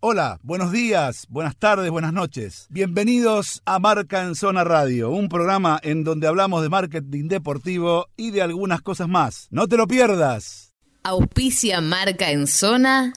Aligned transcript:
Hola, 0.00 0.38
buenos 0.44 0.70
días, 0.70 1.26
buenas 1.28 1.56
tardes, 1.56 1.90
buenas 1.90 2.12
noches. 2.12 2.68
Bienvenidos 2.70 3.62
a 3.64 3.80
Marca 3.80 4.22
en 4.22 4.36
Zona 4.36 4.62
Radio, 4.62 5.10
un 5.10 5.28
programa 5.28 5.80
en 5.82 6.04
donde 6.04 6.28
hablamos 6.28 6.62
de 6.62 6.68
marketing 6.68 7.26
deportivo 7.26 8.06
y 8.16 8.30
de 8.30 8.42
algunas 8.42 8.80
cosas 8.80 9.08
más. 9.08 9.48
No 9.50 9.66
te 9.66 9.76
lo 9.76 9.88
pierdas. 9.88 10.72
Auspicia 11.02 11.80
Marca 11.80 12.30
en 12.30 12.46
Zona 12.46 13.12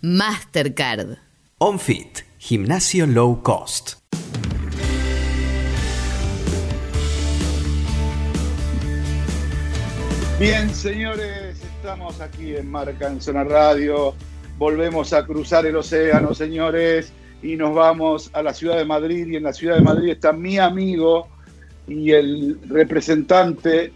Mastercard. 0.00 1.18
OnFit, 1.58 2.20
gimnasio 2.38 3.06
low 3.06 3.42
cost. 3.42 3.96
Bien, 10.40 10.74
señores, 10.74 11.60
estamos 11.60 12.18
aquí 12.22 12.56
en 12.56 12.70
Marca 12.70 13.08
en 13.08 13.20
Zona 13.20 13.44
Radio 13.44 14.14
volvemos 14.62 15.12
a 15.12 15.26
cruzar 15.26 15.66
el 15.66 15.74
océano, 15.74 16.34
señores, 16.34 17.12
y 17.42 17.56
nos 17.56 17.74
vamos 17.74 18.30
a 18.32 18.44
la 18.44 18.54
ciudad 18.54 18.76
de 18.76 18.84
Madrid. 18.84 19.26
Y 19.26 19.34
en 19.34 19.42
la 19.42 19.52
ciudad 19.52 19.74
de 19.74 19.82
Madrid 19.82 20.10
está 20.10 20.32
mi 20.32 20.56
amigo 20.56 21.26
y 21.88 22.12
el 22.12 22.60
representante 22.68 23.92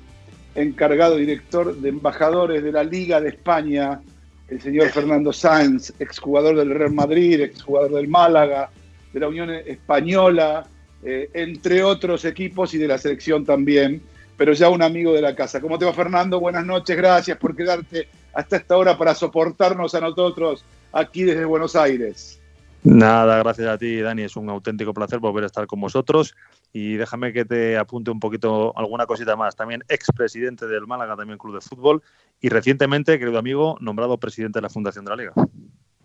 encargado 0.56 1.14
director 1.18 1.76
de 1.76 1.88
embajadores 1.88 2.64
de 2.64 2.72
la 2.72 2.82
Liga 2.82 3.20
de 3.20 3.28
España, 3.28 4.00
el 4.48 4.60
señor 4.60 4.88
Fernando 4.88 5.32
Sáenz, 5.32 5.92
exjugador 6.00 6.56
del 6.56 6.74
Real 6.74 6.92
Madrid, 6.92 7.42
exjugador 7.42 7.92
del 7.92 8.08
Málaga, 8.08 8.68
de 9.12 9.20
la 9.20 9.28
Unión 9.28 9.50
Española, 9.50 10.66
eh, 11.04 11.30
entre 11.32 11.84
otros 11.84 12.24
equipos 12.24 12.74
y 12.74 12.78
de 12.78 12.88
la 12.88 12.98
selección 12.98 13.44
también, 13.44 14.02
pero 14.36 14.52
ya 14.52 14.68
un 14.68 14.82
amigo 14.82 15.12
de 15.12 15.22
la 15.22 15.36
casa. 15.36 15.60
¿Cómo 15.60 15.78
te 15.78 15.84
va 15.84 15.92
Fernando? 15.92 16.40
Buenas 16.40 16.66
noches, 16.66 16.96
gracias 16.96 17.38
por 17.38 17.54
quedarte 17.54 18.08
hasta 18.36 18.56
esta 18.56 18.76
hora 18.76 18.98
para 18.98 19.14
soportarnos 19.14 19.94
a 19.94 20.00
nosotros 20.00 20.64
aquí 20.92 21.22
desde 21.22 21.46
Buenos 21.46 21.74
Aires. 21.74 22.38
Nada, 22.84 23.38
gracias 23.38 23.66
a 23.66 23.78
ti, 23.78 24.00
Dani. 24.00 24.22
Es 24.22 24.36
un 24.36 24.50
auténtico 24.50 24.92
placer 24.92 25.18
volver 25.18 25.44
a 25.44 25.46
estar 25.46 25.66
con 25.66 25.80
vosotros. 25.80 26.36
Y 26.72 26.96
déjame 26.96 27.32
que 27.32 27.46
te 27.46 27.78
apunte 27.78 28.10
un 28.10 28.20
poquito 28.20 28.76
alguna 28.76 29.06
cosita 29.06 29.36
más. 29.36 29.56
También 29.56 29.82
expresidente 29.88 30.66
del 30.66 30.86
Málaga, 30.86 31.16
también 31.16 31.38
Club 31.38 31.54
de 31.54 31.62
Fútbol. 31.62 32.02
Y 32.40 32.50
recientemente, 32.50 33.18
querido 33.18 33.38
amigo, 33.38 33.78
nombrado 33.80 34.18
presidente 34.18 34.58
de 34.58 34.62
la 34.62 34.68
Fundación 34.68 35.06
de 35.06 35.10
la 35.10 35.16
Liga. 35.16 35.32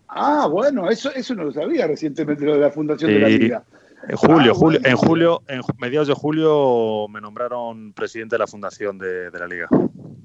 Ah, 0.08 0.48
bueno, 0.50 0.90
eso, 0.90 1.12
eso 1.14 1.34
no 1.34 1.44
lo 1.44 1.52
sabía 1.52 1.86
recientemente, 1.86 2.44
lo 2.44 2.54
de 2.54 2.60
la 2.60 2.70
Fundación 2.70 3.10
de 3.12 3.18
la 3.18 3.28
Liga. 3.28 3.64
En 4.08 4.16
julio, 4.16 4.52
ah, 4.52 4.56
julio, 4.56 4.80
en 4.82 4.96
julio, 4.96 5.42
en 5.48 5.60
mediados 5.78 6.08
de 6.08 6.14
julio 6.14 7.06
me 7.08 7.20
nombraron 7.20 7.92
presidente 7.92 8.34
de 8.34 8.40
la 8.40 8.46
fundación 8.46 8.98
de, 8.98 9.30
la 9.30 9.46
liga. 9.46 9.68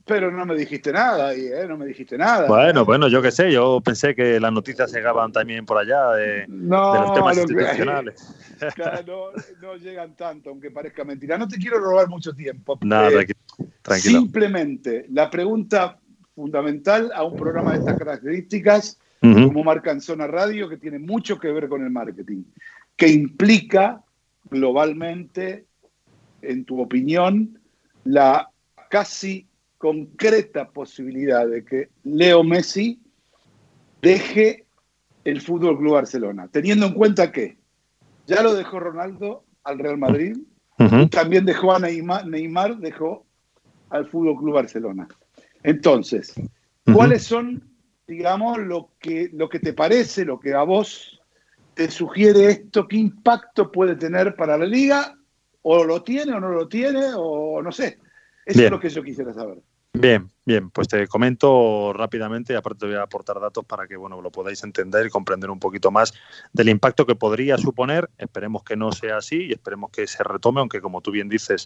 Pero 0.07 0.31
no 0.31 0.45
me 0.45 0.55
dijiste 0.55 0.91
nada 0.91 1.29
ahí, 1.29 1.47
¿eh? 1.47 1.65
No 1.67 1.77
me 1.77 1.85
dijiste 1.85 2.17
nada. 2.17 2.47
Bueno, 2.47 2.85
bueno, 2.85 3.07
yo 3.09 3.21
qué 3.21 3.31
sé, 3.31 3.51
yo 3.51 3.81
pensé 3.81 4.15
que 4.15 4.39
las 4.39 4.51
noticias 4.53 4.91
llegaban 4.93 5.31
también 5.31 5.65
por 5.65 5.77
allá 5.77 6.11
de, 6.11 6.45
los 6.47 7.13
temas 7.13 7.37
institucionales. 7.37 8.35
no, 9.61 9.75
llegan 9.75 10.15
tanto, 10.15 10.49
aunque 10.49 10.71
parezca 10.71 11.03
mentira. 11.03 11.37
No 11.37 11.47
te 11.47 11.57
quiero 11.57 11.79
robar 11.79 12.07
mucho 12.07 12.33
tiempo. 12.33 12.79
Nada, 12.81 13.09
eh, 13.09 13.27
tranquilo. 13.81 14.19
Simplemente, 14.21 15.05
la 15.09 15.29
pregunta 15.29 15.99
fundamental 16.33 17.11
a 17.13 17.23
un 17.23 17.35
programa 17.35 17.73
de 17.73 17.79
estas 17.79 17.97
características, 17.97 18.99
como 19.19 19.63
marca 19.63 19.91
en 19.91 19.99
Zona 19.99 20.25
Radio, 20.27 20.69
que 20.69 20.77
tiene 20.77 20.99
mucho 20.99 21.37
que 21.37 21.51
ver 21.51 21.67
con 21.67 21.83
el 21.83 21.89
marketing 21.89 22.43
que 22.97 23.07
implica 23.07 24.03
globalmente, 24.49 25.65
en 26.41 26.65
tu 26.65 26.81
opinión, 26.81 27.59
la 28.03 28.49
casi 28.89 29.47
concreta 29.77 30.69
posibilidad 30.69 31.47
de 31.47 31.63
que 31.63 31.89
Leo 32.03 32.43
Messi 32.43 32.99
deje 34.01 34.65
el 35.23 35.41
Fútbol 35.41 35.77
Club 35.77 35.93
Barcelona, 35.93 36.47
teniendo 36.51 36.85
en 36.85 36.93
cuenta 36.93 37.31
que 37.31 37.57
ya 38.25 38.41
lo 38.41 38.53
dejó 38.55 38.79
Ronaldo 38.79 39.43
al 39.63 39.79
Real 39.79 39.97
Madrid 39.97 40.37
también 41.09 41.45
dejó 41.45 41.73
a 41.73 41.79
Neymar, 41.79 42.27
Neymar 42.27 42.77
dejó 42.77 43.25
al 43.89 44.07
Fútbol 44.07 44.37
Club 44.37 44.53
Barcelona. 44.53 45.07
Entonces, 45.63 46.33
¿cuáles 46.93 47.23
son, 47.23 47.63
digamos, 48.07 48.59
lo 48.59 48.91
que, 48.99 49.29
lo 49.33 49.49
que 49.49 49.59
te 49.59 49.73
parece, 49.73 50.23
lo 50.23 50.39
que 50.39 50.53
a 50.53 50.61
vos 50.61 51.19
te 51.73 51.89
sugiere 51.89 52.51
esto? 52.51 52.87
¿Qué 52.87 52.97
impacto 52.97 53.71
puede 53.71 53.95
tener 53.95 54.35
para 54.35 54.57
la 54.57 54.65
liga? 54.65 55.17
¿O 55.63 55.83
lo 55.83 56.03
tiene 56.03 56.33
o 56.33 56.39
no 56.39 56.49
lo 56.49 56.67
tiene? 56.67 57.05
O 57.15 57.61
no 57.61 57.71
sé. 57.71 57.97
Eso 58.45 58.63
es 58.63 58.71
lo 58.71 58.79
que 58.79 58.89
yo 58.89 59.03
quisiera 59.03 59.33
saber. 59.33 59.57
Bien, 59.99 60.29
bien, 60.45 60.69
pues 60.69 60.87
te 60.87 61.07
comento 61.07 61.91
rápidamente 61.91 62.53
y 62.53 62.55
aparte 62.55 62.81
te 62.81 62.85
voy 62.85 62.95
a 62.97 63.01
aportar 63.01 63.39
datos 63.39 63.65
para 63.65 63.87
que 63.87 63.97
bueno, 63.97 64.21
lo 64.21 64.31
podáis 64.31 64.63
entender 64.63 65.07
y 65.07 65.09
comprender 65.09 65.49
un 65.49 65.59
poquito 65.59 65.89
más 65.89 66.13
del 66.53 66.69
impacto 66.69 67.07
que 67.07 67.15
podría 67.15 67.57
suponer. 67.57 68.07
Esperemos 68.19 68.63
que 68.63 68.75
no 68.75 68.91
sea 68.91 69.17
así 69.17 69.47
y 69.47 69.53
esperemos 69.53 69.89
que 69.89 70.05
se 70.05 70.23
retome, 70.23 70.59
aunque 70.59 70.81
como 70.81 71.01
tú 71.01 71.09
bien 71.09 71.29
dices, 71.29 71.65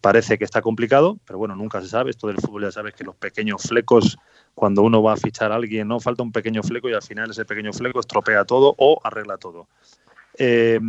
parece 0.00 0.38
que 0.38 0.44
está 0.44 0.60
complicado, 0.60 1.18
pero 1.24 1.38
bueno, 1.38 1.54
nunca 1.54 1.80
se 1.80 1.86
sabe. 1.86 2.10
Esto 2.10 2.26
del 2.26 2.38
fútbol 2.38 2.62
ya 2.64 2.72
sabes 2.72 2.94
que 2.94 3.04
los 3.04 3.14
pequeños 3.14 3.62
flecos 3.62 4.18
cuando 4.56 4.82
uno 4.82 5.00
va 5.00 5.12
a 5.12 5.16
fichar 5.16 5.52
a 5.52 5.54
alguien, 5.54 5.86
no 5.86 6.00
falta 6.00 6.24
un 6.24 6.32
pequeño 6.32 6.64
fleco 6.64 6.88
y 6.88 6.94
al 6.94 7.02
final 7.02 7.30
ese 7.30 7.44
pequeño 7.44 7.72
fleco 7.72 8.00
estropea 8.00 8.44
todo 8.44 8.74
o 8.76 9.00
arregla 9.04 9.38
todo. 9.38 9.68
Eh, 10.36 10.80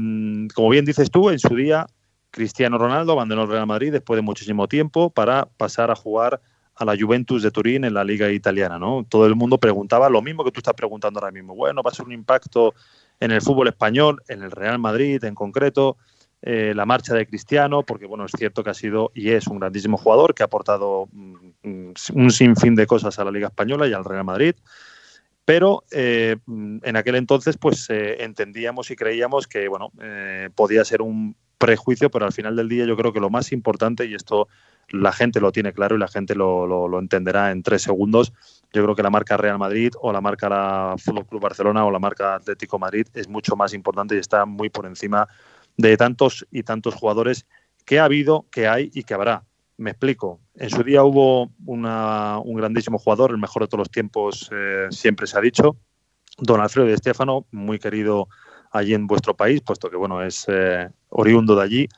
como 0.56 0.69
bien 0.69 0.85
dices 0.85 1.12
tú, 1.12 1.29
en 1.29 1.38
su 1.38 1.53
día 1.56 1.85
Cristiano 2.31 2.79
Ronaldo 2.79 3.12
abandonó 3.12 3.44
el 3.44 3.50
Real 3.50 3.67
Madrid 3.67 3.91
después 3.91 4.17
de 4.17 4.23
muchísimo 4.23 4.67
tiempo 4.67 5.12
para 5.12 5.45
pasar 5.45 5.91
a 5.91 5.95
jugar 5.95 6.41
a 6.75 6.85
la 6.85 6.95
Juventus 7.00 7.44
de 7.44 7.51
Turín 7.51 7.84
en 7.84 7.94
la 7.94 8.03
liga 8.03 8.29
italiana, 8.31 8.79
¿no? 8.79 9.06
Todo 9.07 9.25
el 9.25 9.35
mundo 9.35 9.57
preguntaba 9.57 10.09
lo 10.09 10.22
mismo 10.22 10.44
que 10.44 10.51
tú 10.51 10.59
estás 10.59 10.73
preguntando 10.73 11.19
ahora 11.19 11.31
mismo. 11.31 11.56
Bueno, 11.56 11.84
va 11.84 11.91
a 11.91 11.94
ser 11.94 12.06
un 12.06 12.11
impacto 12.11 12.73
en 13.19 13.31
el 13.31 13.41
fútbol 13.41 13.67
español, 13.67 14.22
en 14.28 14.41
el 14.44 14.51
Real 14.51 14.79
Madrid 14.79 15.23
en 15.23 15.35
concreto. 15.35 15.97
Eh, 16.41 16.73
la 16.75 16.85
marcha 16.85 17.13
de 17.13 17.25
Cristiano, 17.25 17.83
porque 17.83 18.06
bueno, 18.06 18.25
es 18.25 18.31
cierto 18.38 18.63
que 18.63 18.72
ha 18.72 18.73
sido 18.73 19.12
y 19.16 19.29
es 19.29 19.47
un 19.47 19.59
grandísimo 19.59 19.97
jugador 19.97 20.33
que 20.35 20.44
ha 20.44 20.47
aportado 20.47 21.07
mm, 21.13 21.94
un 22.16 22.31
sinfín 22.31 22.75
de 22.75 22.85
cosas 22.85 23.17
a 23.17 23.23
la 23.23 23.31
Liga 23.31 23.47
Española 23.47 23.88
y 23.88 23.94
al 23.94 24.03
Real 24.03 24.25
Madrid. 24.25 24.56
Pero 25.45 25.83
eh, 25.91 26.38
en 26.47 26.95
aquel 26.95 27.16
entonces, 27.16 27.57
pues 27.57 27.89
eh, 27.89 28.23
entendíamos 28.23 28.91
y 28.91 28.95
creíamos 28.95 29.47
que 29.47 29.67
bueno, 29.67 29.91
podía 30.56 30.83
ser 30.83 31.01
un 31.01 31.35
prejuicio, 31.63 32.12
pero 32.12 32.25
al 32.25 32.34
final 32.34 32.56
del 32.56 32.68
día 32.68 32.85
yo 32.85 32.97
creo 32.97 33.13
que 33.13 33.22
lo 33.22 33.29
más 33.29 33.51
importante, 33.53 34.06
y 34.06 34.16
esto 34.16 34.50
la 34.90 35.13
gente 35.13 35.40
lo 35.40 35.51
tiene 35.51 35.72
claro 35.72 35.96
y 35.96 36.00
la 36.00 36.09
gente 36.09 36.35
lo, 36.35 36.68
lo 36.68 37.00
entenderá 37.00 37.51
en 37.51 37.63
tres 37.63 37.84
segundos, 37.84 38.34
yo 38.74 38.84
creo 38.84 38.96
que 38.96 39.03
la 39.03 39.09
marca 39.09 39.38
Real 39.38 39.57
Madrid 39.57 39.94
o 40.01 40.12
la 40.12 40.19
marca 40.19 40.96
Fútbol 40.97 41.25
Club 41.25 41.41
Barcelona 41.41 41.85
o 41.85 41.91
la 41.91 42.00
marca 42.00 42.35
Atlético 42.35 42.79
Madrid 42.79 43.07
es 43.13 43.29
mucho 43.29 43.56
más 43.56 43.74
importante 43.74 44.16
y 44.16 44.18
está 44.18 44.46
muy 44.46 44.69
por 44.69 44.85
encima 44.85 45.28
de 45.78 45.96
tantos 45.96 46.46
y 46.51 46.63
tantos 46.63 46.96
jugadores 46.96 47.46
que 47.85 48.00
ha 48.00 48.06
habido, 48.06 48.45
que 48.51 48.68
hay 48.68 48.90
y 48.94 49.03
que 49.03 49.13
habrá. 49.13 49.45
Me 49.78 49.91
explico. 49.91 50.40
En 50.56 50.69
su 50.69 50.84
día 50.84 51.03
hubo 51.03 51.51
un 51.66 52.56
grandísimo 52.56 52.97
jugador, 52.97 53.31
el 53.31 53.38
mejor 53.38 53.63
de 53.63 53.68
todos 53.68 53.80
los 53.80 53.91
tiempos, 53.91 54.50
eh, 54.51 54.88
siempre 54.90 55.28
se 55.28 55.38
ha 55.38 55.41
dicho, 55.41 55.78
don 56.38 56.59
Alfredo 56.59 56.88
de 56.88 56.94
Estefano, 56.94 57.45
muy 57.51 57.80
querido 57.80 58.28
allí 58.73 58.94
en 58.94 59.07
vuestro 59.07 59.35
país, 59.35 59.61
puesto 59.61 59.89
que 59.89 59.95
bueno 59.95 60.22
es 60.22 60.45
eh, 60.47 60.89
oriundo 61.09 61.56
de 61.56 61.63
allí. 61.63 61.89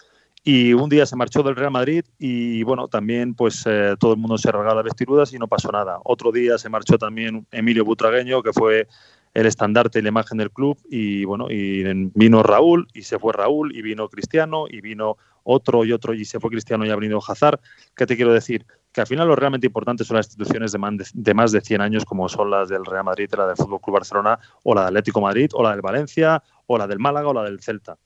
Y 0.43 0.73
un 0.73 0.89
día 0.89 1.07
se 1.07 1.15
marchó 1.15 1.41
del 1.41 1.55
Real 1.55 1.71
Madrid 1.71 2.03
y 2.19 2.61
bueno, 2.61 2.87
también 2.87 3.33
pues 3.33 3.63
eh, 3.65 3.95
todo 3.99 4.13
el 4.13 4.19
mundo 4.19 4.37
se 4.37 4.51
regala 4.51 4.83
vestiduras 4.83 5.33
y 5.33 5.39
no 5.39 5.47
pasó 5.47 5.71
nada. 5.71 5.99
Otro 6.03 6.31
día 6.31 6.59
se 6.59 6.69
marchó 6.69 6.99
también 6.99 7.47
Emilio 7.51 7.83
Butragueño, 7.83 8.43
que 8.43 8.53
fue 8.53 8.87
el 9.35 9.45
estandarte 9.45 9.99
y 9.99 10.01
la 10.01 10.09
imagen 10.09 10.37
del 10.37 10.49
club 10.49 10.77
y 10.89 11.25
bueno, 11.25 11.51
y 11.51 11.83
vino 12.13 12.41
Raúl 12.41 12.87
y 12.93 13.01
se 13.01 13.19
fue 13.19 13.33
Raúl 13.33 13.75
y 13.75 13.81
vino 13.81 14.07
Cristiano 14.07 14.65
y 14.69 14.79
vino 14.79 15.17
otro 15.43 15.83
y 15.83 15.91
otro 15.91 16.13
y 16.13 16.23
se 16.23 16.39
fue 16.39 16.49
Cristiano 16.49 16.85
y 16.85 16.89
ha 16.89 16.95
venido 16.95 17.19
Hazard. 17.25 17.59
¿Qué 17.97 18.05
te 18.05 18.15
quiero 18.15 18.31
decir? 18.31 18.65
Que 18.93 19.01
al 19.01 19.07
final 19.07 19.27
lo 19.27 19.35
realmente 19.35 19.67
importante 19.67 20.05
son 20.05 20.15
las 20.15 20.27
instituciones 20.27 20.71
de, 20.71 21.33
más 21.33 21.51
de 21.51 21.59
100 21.59 21.81
años 21.81 22.05
como 22.05 22.29
son 22.29 22.49
las 22.49 22.69
del 22.69 22.85
Real 22.85 23.03
Madrid, 23.03 23.29
la 23.37 23.45
del 23.45 23.57
Fútbol 23.57 23.81
Club 23.81 23.95
Barcelona 23.95 24.39
o 24.63 24.73
la 24.73 24.85
del 24.85 24.95
Atlético 24.95 25.19
Madrid 25.19 25.49
o 25.53 25.61
la 25.61 25.71
del 25.71 25.81
Valencia 25.81 26.41
o 26.65 26.77
la 26.77 26.87
del 26.87 26.99
Málaga 26.99 27.27
o 27.27 27.33
la 27.33 27.43
del 27.43 27.59
Celta. 27.59 27.97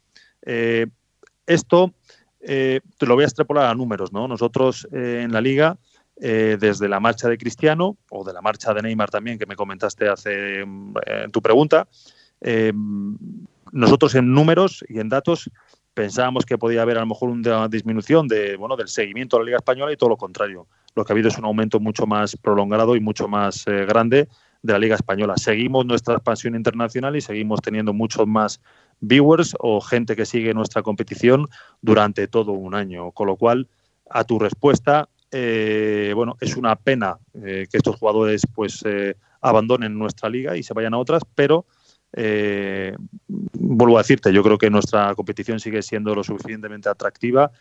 Eh, 0.41 0.87
esto 1.45 1.93
eh, 2.41 2.81
te 2.97 3.05
lo 3.05 3.13
voy 3.13 3.23
a 3.23 3.27
extrapolar 3.27 3.65
a 3.65 3.75
números, 3.75 4.11
¿no? 4.11 4.27
Nosotros 4.27 4.87
eh, 4.91 5.21
en 5.23 5.31
la 5.31 5.41
liga 5.41 5.77
eh, 6.21 6.57
desde 6.59 6.89
la 6.89 6.99
marcha 6.99 7.29
de 7.29 7.37
Cristiano 7.37 7.97
o 8.09 8.25
de 8.25 8.33
la 8.33 8.41
marcha 8.41 8.73
de 8.73 8.81
Neymar 8.81 9.09
también, 9.09 9.39
que 9.39 9.45
me 9.45 9.55
comentaste 9.55 10.09
hace 10.09 10.65
mm, 10.65 10.93
en 11.05 11.31
tu 11.31 11.41
pregunta, 11.41 11.87
eh, 12.41 12.73
nosotros 13.71 14.15
en 14.15 14.33
números 14.33 14.83
y 14.87 14.99
en 14.99 15.09
datos 15.09 15.49
pensábamos 15.93 16.45
que 16.45 16.57
podía 16.57 16.81
haber 16.81 16.97
a 16.97 17.01
lo 17.01 17.07
mejor 17.07 17.29
una 17.29 17.67
disminución 17.67 18.27
de, 18.27 18.55
bueno, 18.57 18.75
del 18.75 18.87
seguimiento 18.87 19.37
de 19.37 19.43
la 19.43 19.45
Liga 19.45 19.57
Española 19.57 19.91
y 19.91 19.97
todo 19.97 20.09
lo 20.09 20.17
contrario. 20.17 20.67
Lo 20.95 21.05
que 21.05 21.11
ha 21.11 21.15
habido 21.15 21.29
es 21.29 21.37
un 21.37 21.45
aumento 21.45 21.79
mucho 21.79 22.05
más 22.05 22.35
prolongado 22.35 22.95
y 22.95 22.99
mucho 22.99 23.27
más 23.27 23.65
eh, 23.67 23.85
grande 23.85 24.27
de 24.61 24.73
la 24.73 24.79
Liga 24.79 24.95
Española. 24.95 25.35
Seguimos 25.37 25.85
nuestra 25.85 26.15
expansión 26.15 26.55
internacional 26.55 27.15
y 27.15 27.21
seguimos 27.21 27.61
teniendo 27.61 27.93
muchos 27.93 28.27
más 28.27 28.61
viewers 28.99 29.55
o 29.59 29.81
gente 29.81 30.15
que 30.15 30.25
sigue 30.25 30.53
nuestra 30.53 30.81
competición 30.81 31.47
durante 31.81 32.27
todo 32.27 32.51
un 32.51 32.75
año. 32.75 33.11
Con 33.11 33.27
lo 33.27 33.35
cual, 33.35 33.67
a 34.09 34.23
tu 34.23 34.39
respuesta, 34.39 35.07
eh, 35.31 36.11
bueno, 36.15 36.37
es 36.41 36.55
una 36.57 36.75
pena 36.75 37.17
eh, 37.43 37.67
que 37.69 37.77
estos 37.77 37.97
jugadores 37.97 38.41
pues 38.53 38.83
eh, 38.85 39.15
abandonen 39.41 39.97
nuestra 39.97 40.27
liga 40.27 40.57
y 40.57 40.63
se 40.63 40.73
vayan 40.73 40.93
a 40.93 40.97
otras, 40.97 41.23
pero 41.35 41.65
vuelvo 43.53 43.97
a 43.97 44.01
decirte, 44.01 44.33
yo 44.33 44.41
creo 44.41 44.57
que 44.57 44.71
nuestra 44.71 45.13
competición 45.13 45.59
sigue 45.59 45.83
siendo 45.83 46.15
lo 46.15 46.23
suficientemente 46.23 46.89
atractiva, 46.89 47.51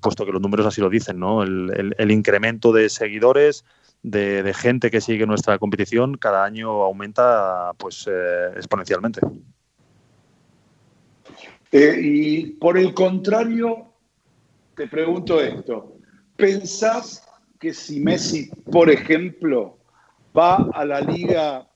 puesto 0.00 0.26
que 0.26 0.32
los 0.32 0.42
números 0.42 0.66
así 0.66 0.80
lo 0.80 0.90
dicen, 0.90 1.20
¿no? 1.20 1.44
El, 1.44 2.10
incremento 2.10 2.72
de 2.72 2.88
seguidores, 2.88 3.64
de, 4.02 4.52
gente 4.52 4.90
que 4.90 5.00
sigue 5.00 5.26
nuestra 5.26 5.60
competición, 5.60 6.16
cada 6.16 6.44
año 6.44 6.70
aumenta 6.82 7.72
pues 7.78 8.08
exponencialmente. 8.56 9.20
y 11.70 12.46
por 12.54 12.78
el 12.78 12.92
contrario, 12.94 13.92
te 14.74 14.88
pregunto 14.88 15.40
esto. 15.40 15.97
¿Pensás 16.38 17.24
que 17.58 17.74
si 17.74 17.98
Messi, 17.98 18.48
por 18.70 18.88
ejemplo, 18.90 19.76
va 20.36 20.68
a 20.72 20.84
la 20.84 21.00
liga 21.00 21.66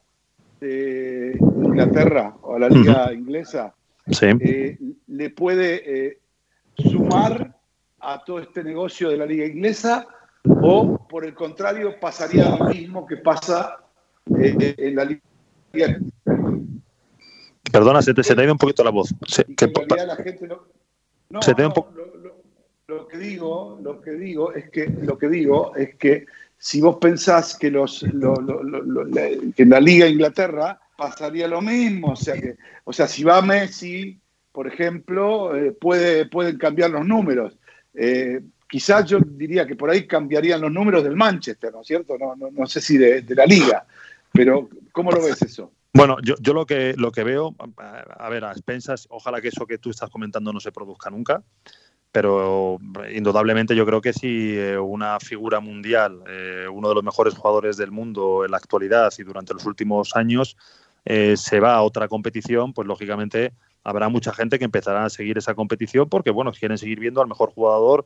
de 0.61 1.37
Inglaterra 1.41 2.37
o 2.43 2.55
a 2.55 2.61
la 2.61 2.69
liga 2.69 3.13
inglesa, 3.13 3.75
eh, 4.21 4.79
le 5.09 5.31
puede 5.31 5.83
eh, 5.85 6.19
sumar 6.77 7.59
a 7.99 8.23
todo 8.25 8.39
este 8.39 8.63
negocio 8.63 9.11
de 9.11 9.17
la 9.17 9.27
liga 9.27 9.47
inglesa 9.47 10.07
o 10.45 11.09
por 11.09 11.25
el 11.25 11.35
contrario 11.35 11.99
pasaría 12.01 12.57
lo 12.57 12.67
mismo 12.67 13.05
que 13.05 13.17
pasa 13.17 13.79
eh, 14.39 14.75
en 14.79 14.95
la 14.95 15.05
liga 15.05 15.99
Perdona, 17.73 18.01
se 18.01 18.15
te, 18.15 18.23
se 18.23 18.33
ha 18.35 18.45
ido 18.45 18.53
un 18.53 18.59
poquito 18.59 18.85
la 18.85 18.91
voz. 18.91 19.13
Se, 19.27 19.45
que, 19.45 19.73
la 20.07 20.17
gente 20.17 20.47
no, 21.31 21.43
se 21.43 21.53
te 21.53 21.67
un 21.67 21.73
poco... 21.73 21.93
lo, 22.95 23.09
que 23.09 23.19
digo, 23.19 23.79
lo 23.83 24.01
que 24.01 24.13
digo 24.13 24.53
es 24.53 24.71
que 24.71 24.87
lo 24.87 25.19
que 25.19 25.29
digo 25.29 25.75
es 25.77 25.95
que 25.97 26.27
si 26.59 26.81
vos 26.81 26.99
pensás 27.01 27.57
que, 27.57 27.71
los, 27.71 28.05
en 28.05 29.71
la 29.71 29.81
Liga 29.81 30.07
Inglaterra 30.07 30.81
pasaría 30.97 31.49
lo 31.49 31.61
mismo, 31.61 32.13
o 32.13 32.17
sea, 32.17 32.35
que, 32.35 32.57
o 32.85 32.93
sea 32.93 33.09
si 33.09 33.25
va 33.25 33.43
Messi, 33.43 34.21
por 34.53 34.69
ejemplo, 34.69 35.57
eh, 35.57 35.73
puede, 35.73 36.27
pueden 36.27 36.59
cambiar 36.59 36.91
los 36.91 37.05
números. 37.05 37.59
Eh, 37.95 38.41
quizás 38.69 39.07
yo 39.07 39.19
diría 39.19 39.67
que 39.67 39.75
por 39.75 39.91
ahí 39.91 40.07
cambiarían 40.07 40.61
los 40.61 40.71
números 40.71 41.03
del 41.03 41.17
Manchester, 41.17 41.73
¿no 41.73 41.81
es 41.81 41.87
cierto? 41.87 42.17
No, 42.17 42.37
no, 42.37 42.67
sé 42.67 42.81
si 42.81 42.97
de, 42.97 43.25
la 43.35 43.45
liga, 43.45 43.85
pero 44.33 44.69
¿cómo 44.93 45.11
lo 45.11 45.23
ves 45.23 45.43
eso? 45.43 45.73
Bueno, 45.95 46.17
yo, 46.23 46.37
yo 46.41 46.55
lo 46.55 46.65
que 46.65 46.95
lo 46.97 47.11
que 47.11 47.25
veo, 47.25 47.55
a 47.77 48.29
ver, 48.31 48.45
a 48.45 48.53
expensas, 48.53 49.07
ojalá 49.11 49.41
que 49.41 49.49
eso 49.49 49.67
que 49.67 49.79
tú 49.79 49.91
estás 49.91 50.11
comentando 50.11 50.53
no 50.53 50.61
se 50.61 50.73
produzca 50.73 51.11
nunca 51.11 51.43
pero 52.13 52.79
indudablemente 53.11 53.75
yo 53.75 53.87
creo 53.87 54.03
que 54.03 54.13
si 54.13 54.55
eh, 54.57 54.79
una 54.79 55.19
figura 55.19 55.61
mundial, 55.61 56.23
eh, 56.29 56.67
uno 56.71 56.91
de 56.91 56.95
los 56.95 57.03
mejores 57.03 57.35
jugadores 57.35 57.79
del 57.79 57.91
mundo 57.91 58.45
en 58.45 58.51
la 58.51 58.59
actualidad 58.59 59.11
y 59.19 59.23
durante 59.23 59.55
los 59.55 59.65
últimos 59.65 60.15
años, 60.15 60.57
eh, 61.07 61.37
se 61.39 61.59
va 61.59 61.75
a 61.75 61.83
otra 61.83 62.09
competición, 62.09 62.75
pues 62.75 62.87
lógicamente 62.87 63.55
habrá 63.83 64.11
mucha 64.11 64.33
gente 64.35 64.59
que 64.59 64.67
empezará 64.67 65.07
a 65.07 65.11
seguir 65.11 65.39
esa 65.39 65.55
competición 65.55 66.09
porque, 66.09 66.31
bueno, 66.31 66.53
quieren 66.53 66.77
seguir 66.77 67.01
viendo 67.01 67.23
al 67.23 67.29
mejor 67.29 67.51
jugador 67.51 68.05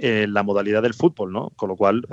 en 0.00 0.32
la 0.32 0.44
modalidad 0.44 0.80
del 0.80 0.94
fútbol, 0.94 1.32
¿no? 1.32 1.50
Con 1.56 1.68
lo 1.68 1.76
cual, 1.76 2.06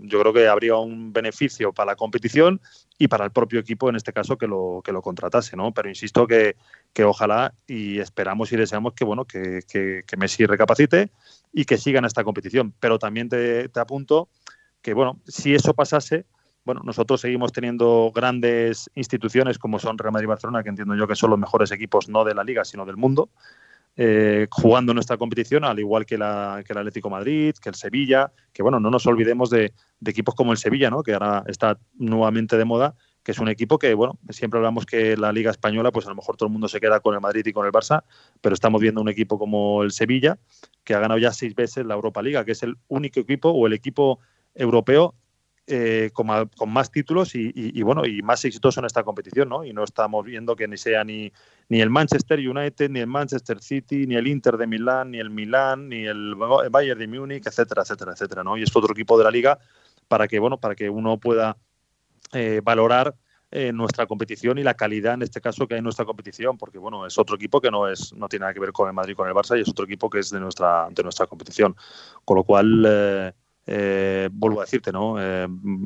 yo 0.00 0.20
creo 0.20 0.32
que 0.32 0.48
habría 0.48 0.76
un 0.76 1.12
beneficio 1.12 1.70
para 1.70 1.92
la 1.92 1.96
competición 1.96 2.62
y 2.98 3.08
para 3.08 3.26
el 3.26 3.30
propio 3.30 3.60
equipo, 3.60 3.90
en 3.90 3.96
este 3.96 4.14
caso, 4.14 4.38
que 4.38 4.46
lo, 4.46 4.80
que 4.82 4.90
lo 4.90 5.02
contratase, 5.02 5.54
¿no? 5.54 5.72
Pero 5.72 5.90
insisto 5.90 6.26
que, 6.26 6.56
que 6.94 7.04
ojalá 7.04 7.52
y 7.66 7.98
esperamos 7.98 8.50
y 8.52 8.56
deseamos 8.56 8.94
que, 8.94 9.04
bueno, 9.04 9.26
que, 9.26 9.60
que, 9.68 10.16
Messi 10.16 10.46
recapacite 10.46 11.10
y 11.52 11.66
que 11.66 11.76
siga 11.76 11.98
en 11.98 12.06
esta 12.06 12.24
competición. 12.24 12.72
Pero 12.80 12.98
también 12.98 13.28
te, 13.28 13.68
te, 13.68 13.80
apunto 13.80 14.30
que, 14.80 14.94
bueno, 14.94 15.20
si 15.26 15.54
eso 15.54 15.74
pasase, 15.74 16.24
bueno, 16.64 16.80
nosotros 16.84 17.20
seguimos 17.20 17.52
teniendo 17.52 18.10
grandes 18.14 18.90
instituciones 18.94 19.58
como 19.58 19.78
son 19.78 19.98
Real 19.98 20.12
Madrid 20.12 20.24
y 20.24 20.28
Barcelona, 20.28 20.62
que 20.62 20.70
entiendo 20.70 20.94
yo 20.94 21.06
que 21.06 21.16
son 21.16 21.28
los 21.28 21.38
mejores 21.38 21.70
equipos 21.70 22.08
no 22.08 22.24
de 22.24 22.34
la 22.34 22.44
liga, 22.44 22.64
sino 22.64 22.86
del 22.86 22.96
mundo, 22.96 23.28
eh, 23.96 24.46
jugando 24.50 24.92
nuestra 24.94 25.16
competición, 25.16 25.64
al 25.64 25.78
igual 25.78 26.04
que, 26.04 26.18
la, 26.18 26.62
que 26.66 26.72
el 26.72 26.78
Atlético 26.78 27.10
Madrid, 27.10 27.54
que 27.60 27.68
el 27.68 27.74
Sevilla, 27.74 28.32
que 28.52 28.62
bueno, 28.62 28.78
no 28.80 28.90
nos 28.90 29.06
olvidemos 29.06 29.50
de, 29.50 29.72
de 30.00 30.10
equipos 30.10 30.34
como 30.34 30.52
el 30.52 30.58
Sevilla, 30.58 30.90
¿no? 30.90 31.02
que 31.02 31.14
ahora 31.14 31.44
está 31.46 31.78
nuevamente 31.94 32.56
de 32.56 32.64
moda 32.64 32.94
que 33.26 33.32
es 33.32 33.40
un 33.40 33.48
equipo 33.48 33.76
que, 33.76 33.92
bueno, 33.94 34.20
siempre 34.28 34.58
hablamos 34.58 34.86
que 34.86 35.16
la 35.16 35.32
Liga 35.32 35.50
Española, 35.50 35.90
pues 35.90 36.06
a 36.06 36.10
lo 36.10 36.14
mejor 36.14 36.36
todo 36.36 36.46
el 36.46 36.52
mundo 36.52 36.68
se 36.68 36.78
queda 36.78 37.00
con 37.00 37.12
el 37.12 37.20
Madrid 37.20 37.44
y 37.44 37.52
con 37.52 37.66
el 37.66 37.72
Barça, 37.72 38.04
pero 38.40 38.54
estamos 38.54 38.80
viendo 38.80 39.00
un 39.00 39.08
equipo 39.08 39.36
como 39.36 39.82
el 39.82 39.90
Sevilla, 39.90 40.38
que 40.84 40.94
ha 40.94 41.00
ganado 41.00 41.18
ya 41.18 41.32
seis 41.32 41.52
veces 41.56 41.84
la 41.84 41.94
Europa 41.94 42.22
Liga, 42.22 42.44
que 42.44 42.52
es 42.52 42.62
el 42.62 42.76
único 42.86 43.18
equipo 43.18 43.50
o 43.50 43.66
el 43.66 43.72
equipo 43.72 44.20
europeo 44.54 45.16
eh, 45.68 46.10
con, 46.12 46.28
más 46.68 46.92
títulos 46.92 47.34
y, 47.34 47.82
bueno 47.82 48.06
y 48.06 48.22
más 48.22 48.44
exitoso 48.44 48.78
en 48.78 48.86
esta 48.86 49.02
competición, 49.02 49.48
¿no? 49.48 49.64
Y 49.64 49.72
no 49.72 49.82
estamos 49.82 50.24
viendo 50.24 50.54
que 50.54 50.68
ni 50.68 50.76
sea 50.76 51.02
ni, 51.02 51.32
ni 51.68 51.80
el 51.80 51.90
Manchester 51.90 52.38
United, 52.38 52.88
ni 52.88 53.00
el 53.00 53.08
Manchester 53.08 53.60
City, 53.60 54.06
ni 54.06 54.14
el 54.14 54.28
Inter 54.28 54.58
de 54.58 54.68
Milán, 54.68 55.10
ni 55.10 55.18
el 55.18 55.30
Milán, 55.30 55.88
ni 55.88 56.06
el 56.06 56.36
Bayern 56.36 57.00
de 57.00 57.08
Múnich, 57.08 57.46
etcétera, 57.48 57.82
etcétera, 57.82 58.12
etcétera, 58.12 58.44
¿no? 58.44 58.56
Y 58.56 58.62
es 58.62 58.76
otro 58.76 58.92
equipo 58.92 59.18
de 59.18 59.24
la 59.24 59.30
liga 59.32 59.58
para 60.06 60.28
que 60.28 60.38
bueno 60.38 60.58
para 60.58 60.76
que 60.76 60.88
uno 60.88 61.18
pueda 61.18 61.56
eh, 62.32 62.60
valorar 62.62 63.16
eh, 63.50 63.72
nuestra 63.72 64.06
competición 64.06 64.58
y 64.58 64.62
la 64.62 64.74
calidad 64.74 65.14
en 65.14 65.22
este 65.22 65.40
caso 65.40 65.66
que 65.66 65.74
hay 65.74 65.78
en 65.78 65.84
nuestra 65.84 66.04
competición, 66.04 66.58
porque 66.58 66.78
bueno, 66.78 67.06
es 67.06 67.18
otro 67.18 67.34
equipo 67.34 67.60
que 67.60 67.72
no 67.72 67.88
es 67.88 68.12
no 68.12 68.28
tiene 68.28 68.44
nada 68.44 68.54
que 68.54 68.60
ver 68.60 68.70
con 68.70 68.86
el 68.86 68.94
Madrid 68.94 69.16
con 69.16 69.26
el 69.26 69.34
Barça 69.34 69.58
y 69.58 69.62
es 69.62 69.68
otro 69.68 69.84
equipo 69.84 70.08
que 70.08 70.20
es 70.20 70.30
de 70.30 70.38
nuestra 70.38 70.86
de 70.92 71.02
nuestra 71.02 71.26
competición. 71.26 71.74
Con 72.24 72.36
lo 72.36 72.44
cual 72.44 73.34
eh, 73.66 74.28
vuelvo 74.32 74.60
a 74.60 74.64
decirte, 74.64 74.92
¿no? 74.92 75.16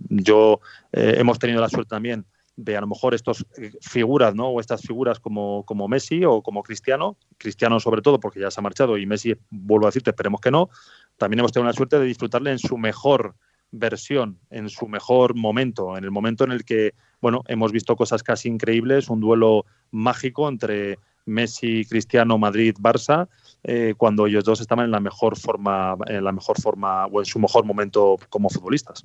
yo 0.09 0.61
hemos 0.93 1.39
tenido 1.39 1.61
la 1.61 1.69
suerte 1.69 1.91
también 1.91 2.27
de 2.57 2.77
a 2.77 2.81
lo 2.81 2.87
mejor 2.87 3.15
estas 3.15 3.45
figuras, 3.81 4.35
¿no? 4.35 4.49
O 4.49 4.61
estas 4.61 4.83
figuras 4.83 5.19
como, 5.19 5.65
como 5.65 5.89
Messi 5.89 6.25
o 6.25 6.43
como 6.43 6.63
Cristiano, 6.63 7.17
Cristiano 7.39 7.81
sobre 7.81 8.03
todo 8.03 8.21
porque 8.21 8.41
ya 8.41 8.51
se 8.51 8.61
ha 8.61 8.63
marchado 8.63 8.99
y 8.99 9.07
Messi, 9.07 9.35
vuelvo 9.51 9.87
a 9.87 9.89
decirte, 9.89 10.11
esperemos 10.11 10.41
que 10.41 10.51
no. 10.51 10.69
También 11.17 11.41
hemos 11.41 11.53
tenido 11.53 11.69
la 11.69 11.73
suerte 11.73 11.99
de 11.99 12.05
disfrutarle 12.05 12.53
en 12.53 12.59
su 12.59 12.77
mejor 12.77 13.35
versión, 13.73 14.39
en 14.51 14.69
su 14.69 14.89
mejor 14.89 15.35
momento, 15.35 15.97
en 15.97 16.05
el 16.05 16.11
momento 16.11 16.45
en 16.45 16.53
el 16.53 16.65
que, 16.65 16.95
bueno, 17.21 17.43
hemos 17.47 17.73
visto 17.73 17.97
cosas 17.97 18.23
casi 18.23 18.49
increíbles, 18.49 19.09
un 19.09 19.21
duelo 19.21 19.65
mágico 19.91 20.49
entre 20.49 20.99
Messi, 21.27 21.85
Cristiano, 21.85 22.39
Madrid, 22.39 22.75
Barça, 22.81 23.29
eh, 23.63 23.95
cuando 23.97 24.27
ellos 24.27 24.45
dos 24.45 24.61
estaban 24.61 24.87
en 24.87 24.91
la 24.91 25.01
mejor 25.01 25.39
forma, 25.39 25.97
en 26.07 26.25
la 26.25 26.33
mejor 26.33 26.61
forma 26.61 27.07
o 27.07 27.21
en 27.21 27.27
su 27.27 27.39
mejor 27.39 27.65
momento 27.65 28.17
como 28.29 28.49
futbolistas. 28.49 29.05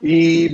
Y 0.00 0.48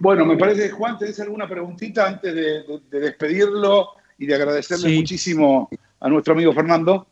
bueno, 0.00 0.24
me 0.24 0.36
parece, 0.36 0.70
Juan, 0.70 0.98
¿tenés 0.98 1.18
alguna 1.20 1.48
preguntita 1.48 2.06
antes 2.06 2.34
de, 2.34 2.80
despedirlo 2.90 3.88
y 4.18 4.26
de 4.26 4.34
agradecerle 4.34 4.96
muchísimo 4.96 5.68
a 6.00 6.08
nuestro 6.08 6.34
amigo 6.34 6.52
Fernando? 6.52 7.06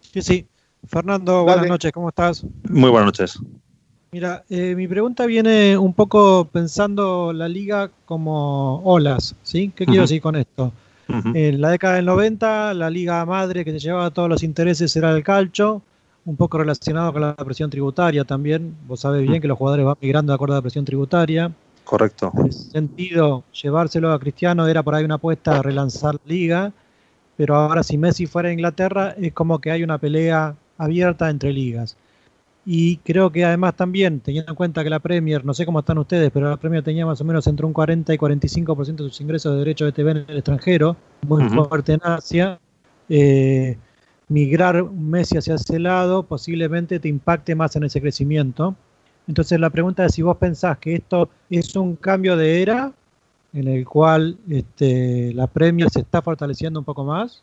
Sí, 0.00 0.22
sí. 0.22 0.46
Fernando, 0.86 1.44
buenas 1.44 1.66
noches, 1.66 1.92
¿cómo 1.92 2.08
estás? 2.08 2.44
Muy 2.68 2.90
buenas 2.90 3.06
noches. 3.06 3.38
Mira, 4.10 4.44
eh, 4.48 4.74
mi 4.74 4.88
pregunta 4.88 5.26
viene 5.26 5.76
un 5.76 5.92
poco 5.92 6.46
pensando 6.50 7.32
la 7.32 7.46
liga 7.46 7.90
como 8.06 8.80
olas, 8.84 9.34
¿sí? 9.42 9.70
¿Qué 9.74 9.84
quiero 9.84 10.02
decir 10.02 10.22
con 10.22 10.36
esto? 10.36 10.72
En 11.08 11.60
la 11.60 11.70
década 11.70 11.96
del 11.96 12.04
90, 12.04 12.74
la 12.74 12.90
liga 12.90 13.24
madre 13.24 13.64
que 13.64 13.72
se 13.72 13.78
llevaba 13.78 14.10
todos 14.10 14.28
los 14.28 14.42
intereses 14.42 14.94
era 14.94 15.10
el 15.12 15.22
calcio, 15.22 15.80
un 16.26 16.36
poco 16.36 16.58
relacionado 16.58 17.12
con 17.12 17.22
la 17.22 17.34
presión 17.34 17.70
tributaria 17.70 18.24
también. 18.24 18.76
Vos 18.86 19.00
sabés 19.00 19.26
bien 19.26 19.40
que 19.40 19.48
los 19.48 19.56
jugadores 19.56 19.86
van 19.86 19.96
migrando 20.00 20.32
de 20.32 20.34
acuerdo 20.34 20.54
a 20.54 20.58
la 20.58 20.62
presión 20.62 20.84
tributaria. 20.84 21.50
Correcto. 21.84 22.30
En 22.36 22.46
ese 22.48 22.70
sentido, 22.70 23.44
llevárselo 23.62 24.12
a 24.12 24.18
Cristiano 24.18 24.66
era 24.66 24.82
por 24.82 24.94
ahí 24.94 25.04
una 25.04 25.14
apuesta 25.14 25.58
a 25.58 25.62
relanzar 25.62 26.14
la 26.14 26.20
liga, 26.26 26.72
pero 27.38 27.56
ahora 27.56 27.82
si 27.82 27.96
Messi 27.96 28.26
fuera 28.26 28.50
a 28.50 28.52
Inglaterra 28.52 29.14
es 29.16 29.32
como 29.32 29.58
que 29.60 29.70
hay 29.70 29.82
una 29.82 29.96
pelea 29.96 30.54
abierta 30.76 31.30
entre 31.30 31.52
ligas. 31.52 31.96
Y 32.70 32.98
creo 32.98 33.32
que 33.32 33.46
además 33.46 33.76
también, 33.76 34.20
teniendo 34.20 34.52
en 34.52 34.54
cuenta 34.54 34.84
que 34.84 34.90
la 34.90 34.98
Premier, 34.98 35.42
no 35.42 35.54
sé 35.54 35.64
cómo 35.64 35.78
están 35.78 35.96
ustedes, 35.96 36.30
pero 36.30 36.50
la 36.50 36.58
Premier 36.58 36.84
tenía 36.84 37.06
más 37.06 37.18
o 37.18 37.24
menos 37.24 37.46
entre 37.46 37.64
un 37.64 37.72
40 37.72 38.12
y 38.12 38.18
45% 38.18 38.96
de 38.96 39.08
sus 39.08 39.22
ingresos 39.22 39.54
de 39.54 39.58
derecho 39.60 39.86
de 39.86 39.92
TV 39.92 40.10
en 40.10 40.16
el 40.28 40.36
extranjero, 40.36 40.94
muy 41.26 41.48
fuerte 41.48 41.94
en 41.94 42.00
Asia. 42.02 42.60
Eh, 43.08 43.78
migrar 44.28 44.82
un 44.82 45.08
Messi 45.08 45.38
hacia 45.38 45.54
ese 45.54 45.78
lado 45.78 46.24
posiblemente 46.24 47.00
te 47.00 47.08
impacte 47.08 47.54
más 47.54 47.74
en 47.76 47.84
ese 47.84 48.02
crecimiento. 48.02 48.76
Entonces 49.26 49.58
la 49.58 49.70
pregunta 49.70 50.04
es 50.04 50.12
si 50.12 50.20
vos 50.20 50.36
pensás 50.36 50.76
que 50.76 50.96
esto 50.96 51.30
es 51.48 51.74
un 51.74 51.96
cambio 51.96 52.36
de 52.36 52.60
era 52.60 52.92
en 53.54 53.66
el 53.66 53.86
cual 53.86 54.36
este, 54.46 55.32
la 55.32 55.46
Premier 55.46 55.88
se 55.88 56.00
está 56.00 56.20
fortaleciendo 56.20 56.80
un 56.80 56.84
poco 56.84 57.02
más, 57.02 57.42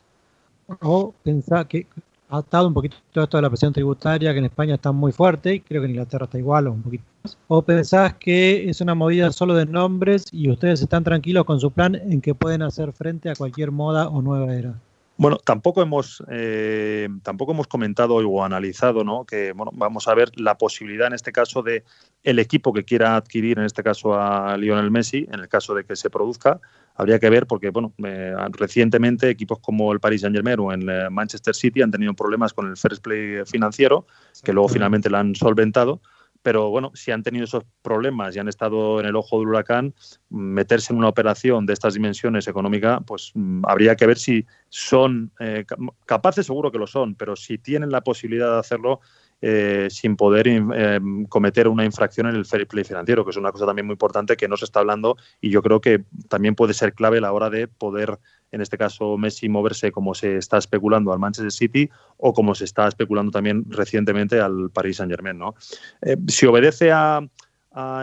o 0.82 1.12
pensás 1.24 1.66
que 1.66 1.88
ha 2.28 2.40
estado 2.40 2.68
un 2.68 2.74
poquito 2.74 2.96
esto 3.14 3.36
de 3.36 3.42
la 3.42 3.48
presión 3.48 3.72
tributaria 3.72 4.32
que 4.32 4.38
en 4.38 4.46
España 4.46 4.74
está 4.74 4.92
muy 4.92 5.12
fuerte, 5.12 5.54
y 5.54 5.60
creo 5.60 5.80
que 5.80 5.86
en 5.86 5.92
Inglaterra 5.92 6.24
está 6.24 6.38
igual 6.38 6.66
o 6.66 6.72
un 6.72 6.82
poquito 6.82 7.04
más. 7.22 7.38
¿O 7.48 7.62
pensás 7.62 8.14
que 8.14 8.68
es 8.68 8.80
una 8.80 8.94
movida 8.94 9.30
solo 9.32 9.54
de 9.54 9.66
nombres 9.66 10.26
y 10.32 10.50
ustedes 10.50 10.80
están 10.82 11.04
tranquilos 11.04 11.44
con 11.44 11.60
su 11.60 11.70
plan 11.70 11.94
en 11.94 12.20
que 12.20 12.34
pueden 12.34 12.62
hacer 12.62 12.92
frente 12.92 13.30
a 13.30 13.34
cualquier 13.34 13.70
moda 13.70 14.08
o 14.08 14.22
nueva 14.22 14.54
era? 14.54 14.74
Bueno, 15.18 15.38
tampoco 15.38 15.80
hemos, 15.80 16.22
eh, 16.28 17.08
tampoco 17.22 17.52
hemos 17.52 17.66
comentado 17.68 18.16
o 18.16 18.44
analizado, 18.44 19.02
¿no? 19.02 19.24
Que 19.24 19.52
bueno, 19.52 19.72
vamos 19.74 20.08
a 20.08 20.14
ver 20.14 20.30
la 20.38 20.58
posibilidad 20.58 21.06
en 21.06 21.14
este 21.14 21.32
caso 21.32 21.62
de 21.62 21.84
el 22.22 22.38
equipo 22.38 22.74
que 22.74 22.84
quiera 22.84 23.16
adquirir, 23.16 23.58
en 23.58 23.64
este 23.64 23.82
caso 23.82 24.14
a 24.14 24.56
Lionel 24.58 24.90
Messi, 24.90 25.26
en 25.32 25.40
el 25.40 25.48
caso 25.48 25.74
de 25.74 25.84
que 25.84 25.96
se 25.96 26.10
produzca, 26.10 26.60
habría 26.96 27.18
que 27.18 27.30
ver 27.30 27.46
porque, 27.46 27.70
bueno, 27.70 27.92
eh, 28.04 28.34
recientemente 28.52 29.30
equipos 29.30 29.58
como 29.60 29.92
el 29.92 30.00
Paris 30.00 30.22
Saint-Germain 30.22 30.58
o 30.60 30.72
el 30.72 30.88
eh, 30.88 31.10
Manchester 31.10 31.54
City 31.54 31.82
han 31.82 31.90
tenido 31.90 32.14
problemas 32.14 32.52
con 32.52 32.68
el 32.68 32.76
first 32.76 33.02
play 33.02 33.44
financiero, 33.46 34.06
que 34.42 34.52
luego 34.52 34.68
finalmente 34.68 35.10
lo 35.10 35.18
han 35.18 35.34
solventado. 35.34 36.00
Pero 36.42 36.70
bueno, 36.70 36.92
si 36.94 37.10
han 37.10 37.24
tenido 37.24 37.44
esos 37.44 37.64
problemas 37.82 38.36
y 38.36 38.38
han 38.38 38.46
estado 38.46 39.00
en 39.00 39.06
el 39.06 39.16
ojo 39.16 39.40
del 39.40 39.48
huracán, 39.48 39.94
meterse 40.30 40.92
en 40.92 40.98
una 41.00 41.08
operación 41.08 41.66
de 41.66 41.72
estas 41.72 41.94
dimensiones 41.94 42.46
económicas, 42.46 43.00
pues 43.04 43.32
mm, 43.34 43.64
habría 43.66 43.96
que 43.96 44.06
ver 44.06 44.16
si 44.16 44.46
son 44.68 45.32
eh, 45.40 45.64
capaces, 46.04 46.46
seguro 46.46 46.70
que 46.70 46.78
lo 46.78 46.86
son, 46.86 47.16
pero 47.16 47.34
si 47.34 47.58
tienen 47.58 47.90
la 47.90 48.00
posibilidad 48.00 48.52
de 48.52 48.60
hacerlo, 48.60 49.00
eh, 49.42 49.88
sin 49.90 50.16
poder 50.16 50.48
eh, 50.48 50.98
cometer 51.28 51.68
una 51.68 51.84
infracción 51.84 52.26
en 52.26 52.36
el 52.36 52.46
fair 52.46 52.66
play 52.66 52.84
financiero, 52.84 53.22
que 53.22 53.32
es 53.32 53.36
una 53.36 53.52
cosa 53.52 53.66
también 53.66 53.84
muy 53.84 53.92
importante 53.92 54.34
que 54.34 54.48
no 54.48 54.56
se 54.56 54.64
está 54.64 54.80
hablando 54.80 55.16
y 55.42 55.50
yo 55.50 55.60
creo 55.62 55.80
que 55.82 56.04
también 56.28 56.54
puede 56.54 56.72
ser 56.72 56.94
clave 56.94 57.18
a 57.18 57.20
la 57.20 57.32
hora 57.34 57.50
de 57.50 57.68
poder, 57.68 58.18
en 58.50 58.62
este 58.62 58.78
caso, 58.78 59.18
Messi 59.18 59.50
moverse 59.50 59.92
como 59.92 60.14
se 60.14 60.38
está 60.38 60.56
especulando 60.56 61.12
al 61.12 61.18
Manchester 61.18 61.52
City 61.52 61.90
o 62.16 62.32
como 62.32 62.54
se 62.54 62.64
está 62.64 62.88
especulando 62.88 63.30
también 63.30 63.64
recientemente 63.68 64.40
al 64.40 64.70
Paris 64.70 64.96
Saint 64.96 65.12
Germain. 65.12 65.38
¿no? 65.38 65.54
Eh, 66.00 66.16
si 66.28 66.46
obedece 66.46 66.90
a, 66.92 67.20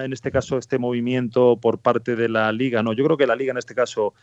en 0.04 0.14
este 0.14 0.32
caso, 0.32 0.60
este 0.60 0.78
movimiento 0.78 1.58
por 1.60 1.80
parte 1.80 2.16
de 2.16 2.30
la 2.30 2.52
liga, 2.52 2.84
no, 2.84 2.94
yo 2.94 3.04
creo 3.06 3.18
que 3.18 3.26
la 3.26 3.36
liga 3.36 3.52
en 3.52 3.58
este 3.58 3.74
caso 3.74 4.14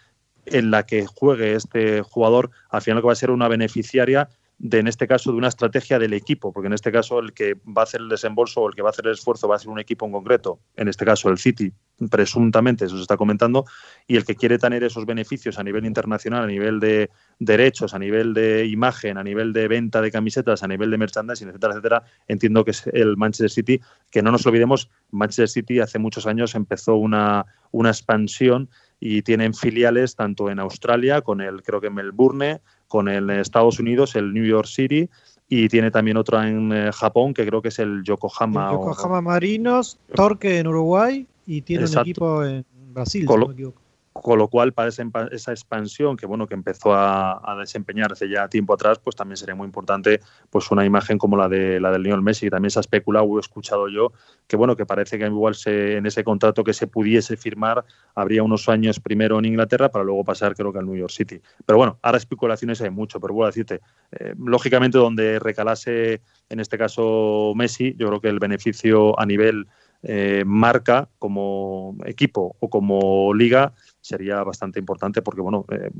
en 0.46 0.70
la 0.70 0.86
que 0.86 1.06
juegue 1.06 1.54
este 1.54 2.02
jugador, 2.02 2.50
al 2.70 2.82
final 2.82 3.06
va 3.06 3.12
a 3.12 3.16
ser 3.16 3.30
una 3.32 3.48
beneficiaria 3.48 4.28
de, 4.62 4.78
en 4.78 4.88
este 4.88 5.08
caso, 5.08 5.32
de 5.32 5.38
una 5.38 5.48
estrategia 5.48 5.98
del 5.98 6.12
equipo, 6.12 6.52
porque 6.52 6.66
en 6.66 6.74
este 6.74 6.92
caso 6.92 7.18
el 7.18 7.32
que 7.32 7.54
va 7.66 7.80
a 7.80 7.84
hacer 7.84 8.02
el 8.02 8.10
desembolso 8.10 8.60
o 8.60 8.68
el 8.68 8.74
que 8.74 8.82
va 8.82 8.90
a 8.90 8.92
hacer 8.92 9.06
el 9.06 9.12
esfuerzo 9.12 9.48
va 9.48 9.56
a 9.56 9.58
ser 9.58 9.70
un 9.70 9.78
equipo 9.78 10.04
en 10.04 10.12
concreto, 10.12 10.60
en 10.76 10.86
este 10.86 11.06
caso 11.06 11.30
el 11.30 11.38
City, 11.38 11.72
presuntamente, 12.10 12.84
eso 12.84 12.96
se 12.96 13.02
está 13.02 13.16
comentando, 13.16 13.64
y 14.06 14.16
el 14.16 14.26
que 14.26 14.36
quiere 14.36 14.58
tener 14.58 14.84
esos 14.84 15.06
beneficios 15.06 15.58
a 15.58 15.64
nivel 15.64 15.86
internacional, 15.86 16.44
a 16.44 16.46
nivel 16.46 16.78
de 16.78 17.08
derechos, 17.38 17.94
a 17.94 17.98
nivel 17.98 18.34
de 18.34 18.66
imagen, 18.66 19.16
a 19.16 19.24
nivel 19.24 19.54
de 19.54 19.66
venta 19.66 20.02
de 20.02 20.10
camisetas, 20.10 20.62
a 20.62 20.68
nivel 20.68 20.90
de 20.90 20.98
merchandising, 20.98 21.48
etcétera, 21.48 21.72
etcétera, 21.72 22.02
entiendo 22.28 22.62
que 22.62 22.72
es 22.72 22.86
el 22.92 23.16
Manchester 23.16 23.50
City, 23.50 23.80
que 24.10 24.20
no 24.20 24.30
nos 24.30 24.44
olvidemos, 24.44 24.90
Manchester 25.10 25.48
City 25.48 25.80
hace 25.80 25.98
muchos 25.98 26.26
años 26.26 26.54
empezó 26.54 26.96
una, 26.96 27.46
una 27.70 27.88
expansión 27.88 28.68
y 29.00 29.22
tienen 29.22 29.54
filiales 29.54 30.14
tanto 30.14 30.50
en 30.50 30.60
Australia, 30.60 31.22
con 31.22 31.40
el 31.40 31.62
creo 31.62 31.80
que 31.80 31.88
Melbourne, 31.88 32.60
con 32.90 33.08
el 33.08 33.30
Estados 33.30 33.78
Unidos, 33.78 34.16
el 34.16 34.34
New 34.34 34.44
York 34.44 34.66
City, 34.66 35.08
y 35.48 35.68
tiene 35.68 35.92
también 35.92 36.16
otra 36.16 36.48
en 36.48 36.72
eh, 36.72 36.90
Japón, 36.92 37.32
que 37.32 37.46
creo 37.46 37.62
que 37.62 37.68
es 37.68 37.78
el 37.78 38.02
Yokohama. 38.02 38.72
Yokohama 38.72 39.20
Marinos, 39.20 39.96
Torque 40.12 40.58
en 40.58 40.66
Uruguay 40.66 41.24
y 41.46 41.62
tiene 41.62 41.86
un 41.86 41.98
equipo 41.98 42.44
en 42.44 42.64
Brasil, 42.92 43.22
si 43.22 43.26
no 43.26 43.46
me 43.46 43.52
equivoco. 43.52 43.79
Con 44.22 44.38
lo 44.38 44.48
cual, 44.48 44.72
para 44.72 44.88
esa, 44.88 45.52
expansión 45.52 46.16
que 46.16 46.26
bueno 46.26 46.46
que 46.46 46.54
empezó 46.54 46.92
a, 46.94 47.56
desempeñarse 47.58 48.28
ya 48.28 48.48
tiempo 48.48 48.74
atrás, 48.74 48.98
pues 48.98 49.16
también 49.16 49.36
sería 49.36 49.54
muy 49.54 49.64
importante 49.64 50.20
pues 50.50 50.70
una 50.70 50.84
imagen 50.84 51.18
como 51.18 51.36
la 51.36 51.48
de 51.48 51.80
la 51.80 51.90
del 51.90 52.02
Lionel 52.02 52.22
Messi, 52.22 52.46
que 52.46 52.50
también 52.50 52.70
se 52.70 52.78
ha 52.78 52.80
especulado 52.80 53.24
o 53.26 53.38
he 53.38 53.40
escuchado 53.40 53.88
yo, 53.88 54.12
que 54.46 54.56
bueno, 54.56 54.76
que 54.76 54.86
parece 54.86 55.18
que 55.18 55.26
igual 55.26 55.54
se, 55.54 55.96
en 55.96 56.06
ese 56.06 56.24
contrato 56.24 56.64
que 56.64 56.72
se 56.72 56.86
pudiese 56.86 57.36
firmar 57.36 57.84
habría 58.14 58.42
unos 58.42 58.68
años 58.68 59.00
primero 59.00 59.38
en 59.38 59.46
Inglaterra 59.46 59.90
para 59.90 60.04
luego 60.04 60.24
pasar 60.24 60.54
creo 60.54 60.72
que 60.72 60.78
al 60.78 60.86
New 60.86 60.96
York 60.96 61.12
City. 61.12 61.40
Pero 61.64 61.78
bueno, 61.78 61.98
ahora 62.02 62.18
especulaciones 62.18 62.80
hay 62.82 62.90
mucho, 62.90 63.20
pero 63.20 63.42
a 63.42 63.46
decirte, 63.46 63.80
eh, 64.12 64.34
lógicamente 64.38 64.98
donde 64.98 65.38
recalase 65.38 66.20
en 66.48 66.60
este 66.60 66.76
caso 66.76 67.52
Messi, 67.56 67.94
yo 67.96 68.08
creo 68.08 68.20
que 68.20 68.28
el 68.28 68.38
beneficio 68.38 69.18
a 69.18 69.24
nivel 69.24 69.66
eh, 70.02 70.44
marca 70.46 71.10
como 71.18 71.94
equipo 72.06 72.56
o 72.58 72.70
como 72.70 73.34
liga 73.34 73.74
sería 74.10 74.42
bastante 74.42 74.78
importante 74.78 75.22
porque, 75.22 75.40
bueno, 75.40 75.64
eh, 75.70 75.90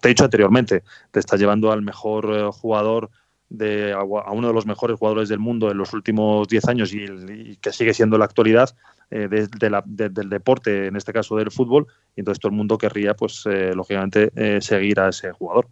te 0.00 0.08
he 0.08 0.10
dicho 0.10 0.24
anteriormente, 0.24 0.82
te 1.10 1.20
estás 1.20 1.38
llevando 1.38 1.70
al 1.70 1.82
mejor 1.82 2.24
eh, 2.34 2.48
jugador 2.52 3.10
de, 3.50 3.92
a 3.92 4.02
uno 4.02 4.48
de 4.48 4.54
los 4.54 4.66
mejores 4.66 4.98
jugadores 4.98 5.28
del 5.28 5.38
mundo 5.38 5.70
en 5.70 5.78
los 5.78 5.92
últimos 5.92 6.48
10 6.48 6.68
años 6.68 6.92
y, 6.92 7.56
que 7.56 7.72
sigue 7.72 7.94
siendo 7.94 8.18
la 8.18 8.26
actualidad 8.26 8.74
eh, 9.10 9.28
del 9.28 10.28
deporte, 10.28 10.86
en 10.86 10.96
este 10.96 11.12
caso 11.12 11.36
del 11.36 11.50
fútbol, 11.50 11.86
y 12.14 12.20
entonces 12.20 12.40
todo 12.40 12.50
el 12.50 12.56
mundo 12.56 12.76
querría, 12.76 13.14
pues, 13.14 13.44
lógicamente, 13.74 14.30
seguir 14.60 15.00
a 15.00 15.08
ese 15.08 15.32
jugador. 15.32 15.66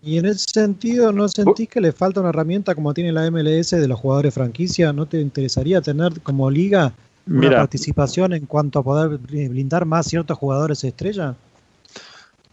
Y 0.00 0.16
en 0.16 0.26
ese 0.26 0.46
sentido, 0.48 1.12
¿no 1.12 1.28
sentís 1.28 1.68
que 1.68 1.80
le 1.80 1.92
falta 1.92 2.20
una 2.20 2.30
herramienta 2.30 2.74
como 2.74 2.94
tiene 2.94 3.12
la 3.12 3.30
MLS 3.30 3.70
de 3.70 3.88
los 3.88 3.98
jugadores 3.98 4.32
franquicia? 4.32 4.92
¿No 4.92 5.06
te 5.06 5.20
interesaría 5.20 5.82
tener 5.82 6.20
como 6.22 6.50
liga 6.50 6.94
una 7.28 7.50
participación 7.50 8.32
en 8.32 8.46
cuanto 8.46 8.78
a 8.78 8.82
poder 8.82 9.18
blindar 9.18 9.84
más 9.84 10.06
ciertos 10.06 10.38
jugadores 10.38 10.82
estrella? 10.84 11.34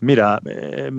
Mira, 0.02 0.40
eh, 0.46 0.92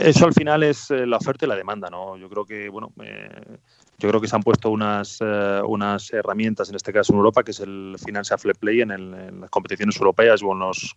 eso 0.00 0.26
al 0.26 0.34
final 0.34 0.62
es 0.64 0.90
eh, 0.90 1.06
la 1.06 1.16
oferta 1.16 1.46
y 1.46 1.48
la 1.48 1.56
demanda, 1.56 1.88
¿no? 1.88 2.16
Yo 2.16 2.28
creo 2.28 2.44
que, 2.44 2.68
bueno, 2.68 2.92
eh, 3.02 3.56
yo 3.98 4.08
creo 4.08 4.20
que 4.20 4.26
se 4.26 4.34
han 4.34 4.42
puesto 4.42 4.70
unas, 4.70 5.18
unas 5.66 6.12
herramientas, 6.12 6.68
en 6.70 6.76
este 6.76 6.92
caso 6.92 7.12
en 7.12 7.18
Europa, 7.18 7.42
que 7.42 7.52
es 7.52 7.60
el 7.60 7.96
Financial 8.04 8.38
Play 8.58 8.80
en, 8.80 9.40
las 9.40 9.50
competiciones 9.50 9.96
europeas 9.96 10.42
o 10.42 10.52
en 10.52 10.58
las 10.60 10.94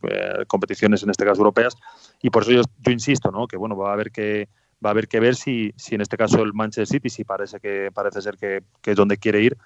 competiciones, 0.47 1.03
en 1.03 1.09
este 1.09 1.25
caso 1.25 1.41
europeas, 1.41 1.75
y 2.21 2.29
por 2.29 2.43
eso 2.43 2.51
yo, 2.51 2.61
insisto, 2.91 3.29
¿no? 3.29 3.47
Que, 3.47 3.57
bueno, 3.57 3.75
va 3.77 3.91
a 3.91 3.93
haber 3.93 4.11
que 4.11 4.47
va 4.83 4.89
a 4.89 4.91
haber 4.91 5.07
que 5.07 5.19
ver 5.19 5.35
si, 5.35 5.73
si 5.77 5.95
en 5.95 6.01
este 6.01 6.17
caso 6.17 6.41
el 6.43 6.53
Manchester 6.53 6.87
City, 6.87 7.09
si 7.09 7.23
parece 7.23 7.59
que 7.59 7.89
parece 7.93 8.21
ser 8.21 8.37
que, 8.37 8.63
que 8.81 8.91
es 8.91 8.97
donde 8.97 9.17
quiere 9.17 9.41
ir, 9.41 9.57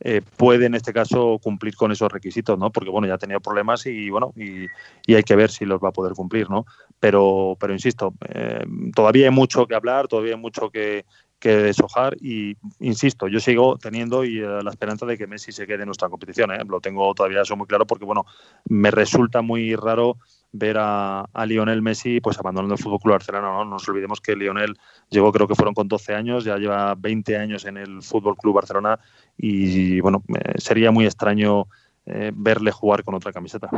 eh, 0.00 0.20
puede 0.36 0.66
en 0.66 0.74
este 0.74 0.92
caso 0.92 1.38
cumplir 1.42 1.74
con 1.74 1.90
esos 1.90 2.12
requisitos, 2.12 2.58
¿no? 2.58 2.70
Porque 2.70 2.90
bueno, 2.90 3.06
ya 3.06 3.14
ha 3.14 3.18
tenido 3.18 3.40
problemas 3.40 3.86
y 3.86 4.10
bueno, 4.10 4.32
y, 4.36 4.66
hay 5.14 5.22
que 5.22 5.36
ver 5.36 5.50
si 5.50 5.64
los 5.64 5.80
va 5.80 5.88
a 5.88 5.92
poder 5.92 6.12
cumplir, 6.12 6.50
¿no? 6.50 6.66
Pero, 7.00 7.56
pero 7.58 7.72
insisto, 7.72 8.14
eh, 8.28 8.64
todavía 8.94 9.26
hay 9.26 9.34
mucho 9.34 9.66
que 9.66 9.74
hablar, 9.74 10.08
todavía 10.08 10.34
hay 10.34 10.40
mucho 10.40 10.70
que, 10.70 11.04
que 11.38 11.56
deshojar 11.56 12.16
y 12.20 12.56
insisto, 12.80 13.28
yo 13.28 13.40
sigo 13.40 13.76
teniendo 13.78 14.24
y, 14.24 14.38
eh, 14.38 14.62
la 14.62 14.70
esperanza 14.70 15.06
de 15.06 15.18
que 15.18 15.26
Messi 15.26 15.52
se 15.52 15.66
quede 15.66 15.82
en 15.82 15.86
nuestra 15.86 16.08
competición, 16.08 16.50
lo 16.68 16.80
tengo 16.80 17.14
todavía 17.14 17.42
eso 17.42 17.56
muy 17.56 17.66
claro 17.66 17.86
porque 17.86 18.04
bueno, 18.04 18.24
me 18.68 18.90
resulta 18.90 19.42
muy 19.42 19.76
raro 19.76 20.16
ver 20.58 20.76
a, 20.78 21.26
Lionel 21.46 21.82
Messi 21.82 22.20
pues 22.20 22.38
abandonando 22.38 22.74
el 22.74 22.80
Fútbol 22.80 23.00
Club 23.00 23.12
Barcelona. 23.14 23.48
¿no? 23.48 23.64
nos 23.64 23.88
olvidemos 23.88 24.20
que 24.20 24.36
Lionel 24.36 24.76
llegó, 25.10 25.32
creo 25.32 25.46
que 25.46 25.54
fueron 25.54 25.74
con 25.74 25.88
12 25.88 26.14
años, 26.14 26.44
ya 26.44 26.56
lleva 26.56 26.94
20 26.94 27.36
años 27.36 27.64
en 27.64 27.76
el 27.76 28.02
Fútbol 28.02 28.36
Club 28.36 28.54
Barcelona 28.54 28.98
y 29.36 30.00
bueno, 30.00 30.22
sería 30.56 30.90
muy 30.90 31.04
extraño 31.04 31.66
eh, 32.06 32.32
verle 32.34 32.70
jugar 32.70 33.02
con 33.02 33.14
otra 33.14 33.32
camiseta. 33.32 33.68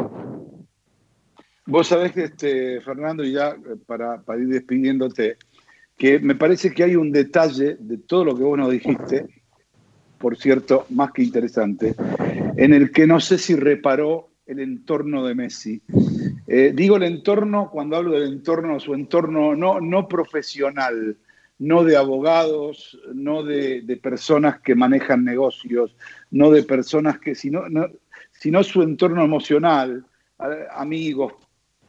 Vos 1.64 1.88
sabés 1.88 2.12
que, 2.12 2.24
este, 2.24 2.80
Fernando, 2.80 3.24
ya 3.24 3.50
eh, 3.50 3.76
para, 3.86 4.22
para, 4.22 4.40
ir 4.40 4.48
despidiéndote, 4.48 5.36
que 5.96 6.18
me 6.18 6.34
parece 6.34 6.72
que 6.72 6.84
hay 6.84 6.96
un 6.96 7.10
detalle 7.10 7.76
de 7.80 7.98
todo 7.98 8.24
lo 8.26 8.36
que 8.36 8.44
vos 8.44 8.58
nos 8.58 8.70
dijiste, 8.70 9.26
por 10.18 10.36
cierto, 10.36 10.86
más 10.90 11.12
que 11.12 11.22
interesante, 11.22 11.94
en 12.56 12.72
el 12.72 12.90
que 12.90 13.06
no 13.06 13.20
sé 13.20 13.38
si 13.38 13.54
reparó 13.54 14.28
el 14.46 14.60
entorno 14.60 15.24
de 15.26 15.34
Messi. 15.34 15.82
Eh, 16.50 16.72
digo 16.74 16.96
el 16.96 17.02
entorno 17.02 17.68
cuando 17.70 17.96
hablo 17.96 18.12
del 18.12 18.32
entorno, 18.32 18.80
su 18.80 18.94
entorno 18.94 19.54
no, 19.54 19.80
no 19.82 20.08
profesional, 20.08 21.18
no 21.58 21.84
de 21.84 21.94
abogados, 21.94 22.98
no 23.12 23.42
de, 23.42 24.00
personas 24.02 24.58
que 24.60 24.74
manejan 24.74 25.24
negocios, 25.24 25.94
no 26.30 26.50
de 26.50 26.62
personas 26.62 27.18
que, 27.18 27.34
sino, 27.34 27.68
no, 27.68 27.88
sino 28.32 28.64
su 28.64 28.82
entorno 28.82 29.22
emocional, 29.22 30.06
amigos, 30.70 31.34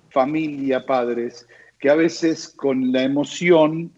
familia, 0.10 0.86
padres, 0.86 1.48
que 1.80 1.89
a 1.89 1.96
veces 1.96 2.50
con 2.50 2.92
la 2.92 3.04
emoción, 3.04 3.94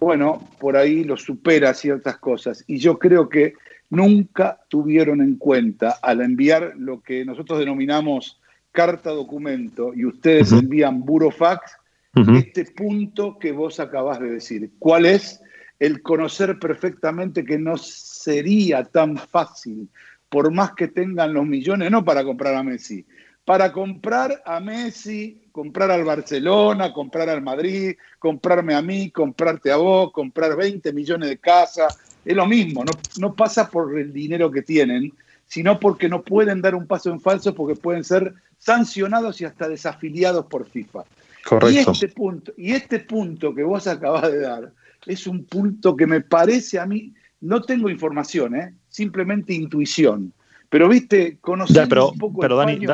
bueno, 0.00 0.48
por 0.58 0.78
ahí 0.78 1.04
lo 1.04 1.18
supera 1.18 1.74
ciertas 1.74 2.16
cosas. 2.16 2.64
Y 2.66 2.78
yo 2.78 2.98
creo 2.98 3.28
que 3.28 3.52
nunca 3.90 4.60
tuvieron 4.68 5.20
en 5.20 5.36
cuenta 5.36 5.98
al 6.00 6.22
enviar 6.22 6.72
lo 6.78 7.02
que 7.02 7.22
nosotros 7.26 7.58
denominamos 7.58 8.40
carta 8.76 9.10
documento 9.10 9.94
y 9.94 10.04
ustedes 10.04 10.52
envían 10.52 11.02
burofax, 11.02 11.78
este 12.14 12.66
punto 12.66 13.38
que 13.38 13.50
vos 13.50 13.80
acabas 13.80 14.20
de 14.20 14.30
decir. 14.30 14.70
¿Cuál 14.78 15.06
es? 15.06 15.40
El 15.78 16.02
conocer 16.02 16.58
perfectamente 16.58 17.42
que 17.42 17.58
no 17.58 17.78
sería 17.78 18.84
tan 18.84 19.16
fácil, 19.16 19.88
por 20.28 20.52
más 20.52 20.72
que 20.72 20.88
tengan 20.88 21.32
los 21.32 21.46
millones, 21.46 21.90
no 21.90 22.04
para 22.04 22.22
comprar 22.22 22.54
a 22.54 22.62
Messi, 22.62 23.06
para 23.46 23.72
comprar 23.72 24.42
a 24.44 24.60
Messi, 24.60 25.40
comprar 25.52 25.90
al 25.90 26.04
Barcelona, 26.04 26.92
comprar 26.92 27.30
al 27.30 27.40
Madrid, 27.40 27.96
comprarme 28.18 28.74
a 28.74 28.82
mí, 28.82 29.10
comprarte 29.10 29.72
a 29.72 29.76
vos, 29.76 30.12
comprar 30.12 30.54
20 30.54 30.92
millones 30.92 31.30
de 31.30 31.38
casas, 31.38 31.98
es 32.22 32.36
lo 32.36 32.44
mismo, 32.44 32.84
no, 32.84 32.92
no 33.20 33.34
pasa 33.34 33.70
por 33.70 33.98
el 33.98 34.12
dinero 34.12 34.50
que 34.50 34.60
tienen, 34.60 35.12
sino 35.46 35.80
porque 35.80 36.08
no 36.08 36.22
pueden 36.22 36.60
dar 36.60 36.74
un 36.74 36.86
paso 36.86 37.10
en 37.10 37.20
falso 37.20 37.54
porque 37.54 37.74
pueden 37.74 38.04
ser 38.04 38.34
sancionados 38.58 39.40
y 39.40 39.44
hasta 39.44 39.68
desafiliados 39.68 40.46
por 40.46 40.66
FIFA. 40.66 41.04
Correcto. 41.44 41.70
Y 41.70 41.78
este 41.78 42.08
punto, 42.08 42.52
y 42.56 42.72
este 42.72 43.00
punto 43.00 43.54
que 43.54 43.62
vos 43.62 43.86
acabas 43.86 44.30
de 44.30 44.40
dar 44.40 44.72
es 45.06 45.26
un 45.26 45.44
punto 45.44 45.96
que 45.96 46.06
me 46.06 46.20
parece 46.20 46.80
a 46.80 46.86
mí, 46.86 47.14
no 47.40 47.62
tengo 47.62 47.88
información, 47.88 48.56
¿eh? 48.56 48.74
simplemente 48.88 49.54
intuición. 49.54 50.32
Pero 50.68 50.88
viste, 50.88 51.38
conociendo 51.40 51.88
pero, 51.88 52.10
un 52.10 52.18
poco 52.18 52.40
pero 52.40 52.56
Dani, 52.56 52.84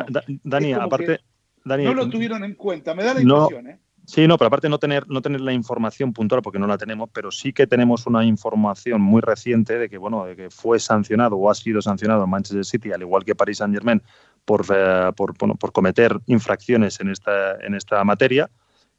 Dani 0.43 0.73
aparte, 0.73 1.19
no 1.65 1.93
lo 1.93 2.07
tuvieron 2.09 2.43
en 2.43 2.53
cuenta, 2.53 2.93
me 2.93 3.03
da 3.03 3.15
la 3.15 3.21
impresión, 3.21 3.67
¿eh? 3.67 3.79
Sí, 4.05 4.27
no, 4.27 4.37
pero 4.37 4.47
aparte 4.47 4.67
no 4.67 4.79
tener, 4.79 5.07
no 5.07 5.21
tener 5.21 5.39
la 5.39 5.53
información 5.53 6.11
puntual, 6.11 6.41
porque 6.41 6.59
no 6.59 6.67
la 6.67 6.77
tenemos, 6.77 7.09
pero 7.13 7.31
sí 7.31 7.53
que 7.53 7.67
tenemos 7.67 8.05
una 8.05 8.25
información 8.25 9.01
muy 9.01 9.21
reciente 9.21 9.77
de 9.77 9.89
que, 9.89 9.97
bueno, 9.97 10.25
de 10.25 10.35
que 10.35 10.49
fue 10.49 10.79
sancionado 10.79 11.37
o 11.37 11.49
ha 11.49 11.55
sido 11.55 11.81
sancionado 11.81 12.27
Manchester 12.27 12.65
City, 12.65 12.91
al 12.91 13.01
igual 13.01 13.23
que 13.23 13.33
Paris 13.33 13.59
Saint 13.59 13.73
Germain, 13.73 14.01
por, 14.43 14.65
eh, 14.75 15.11
por, 15.15 15.35
por 15.35 15.71
cometer 15.71 16.19
infracciones 16.25 16.99
en 16.99 17.09
esta, 17.09 17.55
en 17.61 17.75
esta 17.75 18.03
materia, 18.03 18.49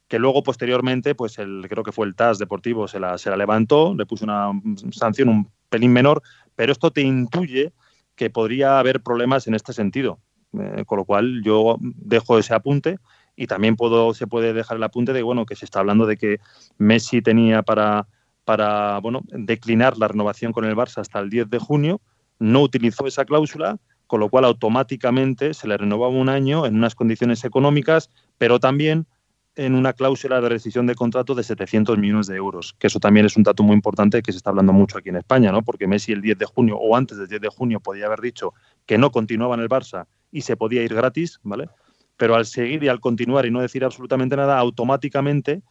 que 0.07 0.17
luego 0.17 0.41
posteriormente, 0.41 1.13
pues 1.13 1.37
el, 1.37 1.65
creo 1.69 1.83
que 1.83 1.91
fue 1.91 2.07
el 2.07 2.15
TAS 2.15 2.39
deportivo, 2.39 2.87
se 2.87 2.99
la, 2.99 3.17
se 3.17 3.29
la 3.29 3.37
levantó, 3.37 3.93
le 3.95 4.05
puso 4.05 4.25
una 4.25 4.51
sanción 4.91 5.29
un 5.29 5.51
pelín 5.69 5.93
menor, 5.93 6.23
pero 6.55 6.71
esto 6.71 6.91
te 6.91 7.01
intuye 7.01 7.73
que 8.15 8.29
podría 8.29 8.79
haber 8.79 9.01
problemas 9.01 9.47
en 9.47 9.55
este 9.55 9.73
sentido. 9.73 10.19
Eh, 10.57 10.85
con 10.85 10.99
lo 10.99 11.05
cual 11.05 11.41
yo 11.43 11.77
dejo 11.81 12.37
ese 12.39 12.53
apunte 12.53 12.97
y 13.35 13.47
también 13.47 13.75
puedo, 13.75 14.13
se 14.13 14.27
puede 14.27 14.53
dejar 14.53 14.77
el 14.77 14.83
apunte 14.83 15.13
de 15.13 15.23
bueno, 15.23 15.45
que 15.45 15.55
se 15.55 15.65
está 15.65 15.79
hablando 15.79 16.05
de 16.05 16.17
que 16.17 16.39
Messi 16.77 17.21
tenía 17.21 17.63
para, 17.63 18.07
para 18.43 18.99
bueno, 18.99 19.21
declinar 19.27 19.97
la 19.97 20.07
renovación 20.07 20.51
con 20.51 20.65
el 20.65 20.75
Barça 20.75 20.99
hasta 20.99 21.19
el 21.19 21.29
10 21.29 21.49
de 21.49 21.59
junio, 21.59 22.01
no 22.39 22.61
utilizó 22.61 23.07
esa 23.07 23.25
cláusula, 23.25 23.77
con 24.07 24.19
lo 24.19 24.29
cual 24.29 24.45
automáticamente 24.45 25.53
se 25.53 25.67
le 25.67 25.77
renovaba 25.77 26.13
un 26.13 26.29
año 26.29 26.65
en 26.65 26.75
unas 26.75 26.95
condiciones 26.95 27.43
económicas, 27.43 28.09
pero 28.37 28.59
también 28.59 29.07
en 29.55 29.73
una 29.73 29.93
cláusula 29.93 30.41
de 30.41 30.49
rescisión 30.49 30.85
de 30.85 30.95
contrato 30.95 31.33
de 31.33 31.43
700 31.43 31.97
millones 31.97 32.27
de 32.27 32.35
euros, 32.35 32.75
que 32.77 32.87
eso 32.87 32.99
también 32.99 33.25
es 33.25 33.37
un 33.37 33.43
dato 33.43 33.63
muy 33.63 33.73
importante 33.73 34.21
que 34.21 34.33
se 34.33 34.37
está 34.37 34.49
hablando 34.49 34.73
mucho 34.73 34.97
aquí 34.97 35.09
en 35.09 35.15
España, 35.15 35.51
¿no? 35.51 35.61
porque 35.61 35.87
Messi 35.87 36.11
el 36.11 36.21
10 36.21 36.37
de 36.37 36.45
junio 36.45 36.77
o 36.77 36.95
antes 36.95 37.17
del 37.17 37.29
10 37.29 37.41
de 37.41 37.49
junio 37.49 37.79
podía 37.79 38.07
haber 38.07 38.19
dicho 38.19 38.53
que 38.85 38.97
no 38.97 39.11
continuaba 39.11 39.55
en 39.55 39.61
el 39.61 39.69
Barça 39.69 40.07
y 40.31 40.41
se 40.41 40.57
podía 40.57 40.83
ir 40.83 40.93
gratis, 40.93 41.39
¿vale? 41.43 41.69
Pero 42.17 42.35
al 42.35 42.45
seguir 42.45 42.83
y 42.83 42.87
al 42.87 42.99
continuar 42.99 43.45
y 43.45 43.51
no 43.51 43.61
decir 43.61 43.83
absolutamente 43.83 44.35
nada, 44.35 44.57
automáticamente 44.57 45.61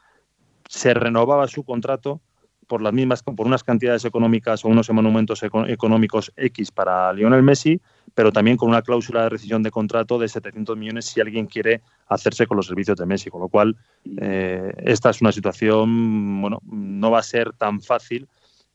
se 0.69 0.95
renovaba 0.95 1.47
su 1.49 1.65
contrato 1.65 2.21
por 2.67 2.83
las 2.83 2.93
mismas 2.93 3.23
por 3.23 3.47
unas 3.47 3.63
cantidades 3.63 4.05
económicas 4.05 4.65
o 4.65 4.69
unos 4.69 4.91
monumentos 4.91 5.43
económicos 5.43 6.33
X 6.37 6.71
para 6.71 7.13
Lionel 7.13 7.43
Messi, 7.43 7.81
pero 8.15 8.33
también 8.33 8.57
con 8.57 8.69
una 8.69 8.83
cláusula 8.83 9.25
de 9.25 9.29
rescisión 9.29 9.63
de 9.63 9.71
contrato 9.71 10.19
de 10.19 10.29
700 10.29 10.77
millones 10.77 11.07
si 11.07 11.21
alguien 11.21 11.47
quiere 11.47 11.83
hacerse 12.09 12.47
con 12.47 12.57
los 12.57 12.67
servicios 12.67 12.97
de 12.97 13.07
Messi, 13.07 13.31
con 13.31 13.43
lo 13.43 13.49
cual 13.49 13.77
eh, 14.19 14.73
esta 14.79 15.11
es 15.11 15.21
una 15.21 15.33
situación, 15.33 16.41
bueno, 16.41 16.61
no 16.65 17.11
va 17.11 17.19
a 17.19 17.23
ser 17.23 17.53
tan 17.53 17.81
fácil 17.81 18.29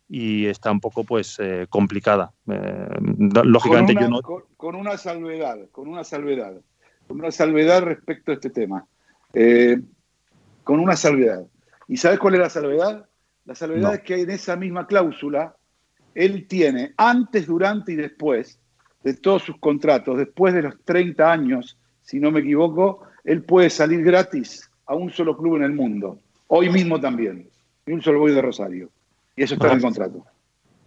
y 0.07 0.45
está 0.45 0.71
un 0.71 0.79
poco 0.79 1.03
pues 1.03 1.37
eh, 1.39 1.67
complicada. 1.69 2.31
Eh, 2.47 2.87
lógicamente 3.43 3.93
con 3.93 4.03
una, 4.03 4.17
yo 4.21 4.21
no... 4.29 4.45
con, 4.57 4.75
una 4.75 4.97
salvedad, 4.97 5.57
con 5.71 5.87
una 5.87 6.03
salvedad 6.03 6.53
una 7.09 7.31
salvedad 7.31 7.83
respecto 7.83 8.31
a 8.31 8.35
este 8.35 8.49
tema. 8.49 8.85
Eh, 9.33 9.79
con 10.63 10.79
una 10.79 10.95
salvedad. 10.95 11.45
¿Y 11.87 11.97
sabes 11.97 12.19
cuál 12.19 12.35
es 12.35 12.41
la 12.41 12.49
salvedad? 12.49 13.05
La 13.45 13.55
salvedad 13.55 13.95
es 13.95 14.01
que 14.01 14.21
en 14.21 14.29
esa 14.29 14.55
misma 14.55 14.85
cláusula 14.85 15.55
él 16.13 16.47
tiene 16.47 16.93
antes, 16.97 17.47
durante 17.47 17.93
y 17.93 17.95
después 17.95 18.59
de 19.03 19.15
todos 19.15 19.43
sus 19.43 19.57
contratos, 19.59 20.17
después 20.17 20.53
de 20.53 20.61
los 20.61 20.75
30 20.83 21.31
años, 21.31 21.77
si 22.03 22.19
no 22.19 22.29
me 22.29 22.41
equivoco, 22.41 23.01
él 23.23 23.43
puede 23.43 23.71
salir 23.71 24.03
gratis 24.03 24.69
a 24.85 24.93
un 24.93 25.09
solo 25.09 25.35
club 25.35 25.55
en 25.55 25.63
el 25.63 25.73
mundo. 25.73 26.19
Hoy 26.47 26.69
mismo 26.69 26.99
también. 26.99 27.49
Y 27.87 27.91
un 27.91 28.01
solo 28.03 28.19
voy 28.19 28.33
de 28.33 28.41
Rosario. 28.41 28.91
Y 29.35 29.43
eso 29.43 29.55
está 29.55 29.67
en 29.67 29.73
el 29.73 29.81
contrato. 29.81 30.25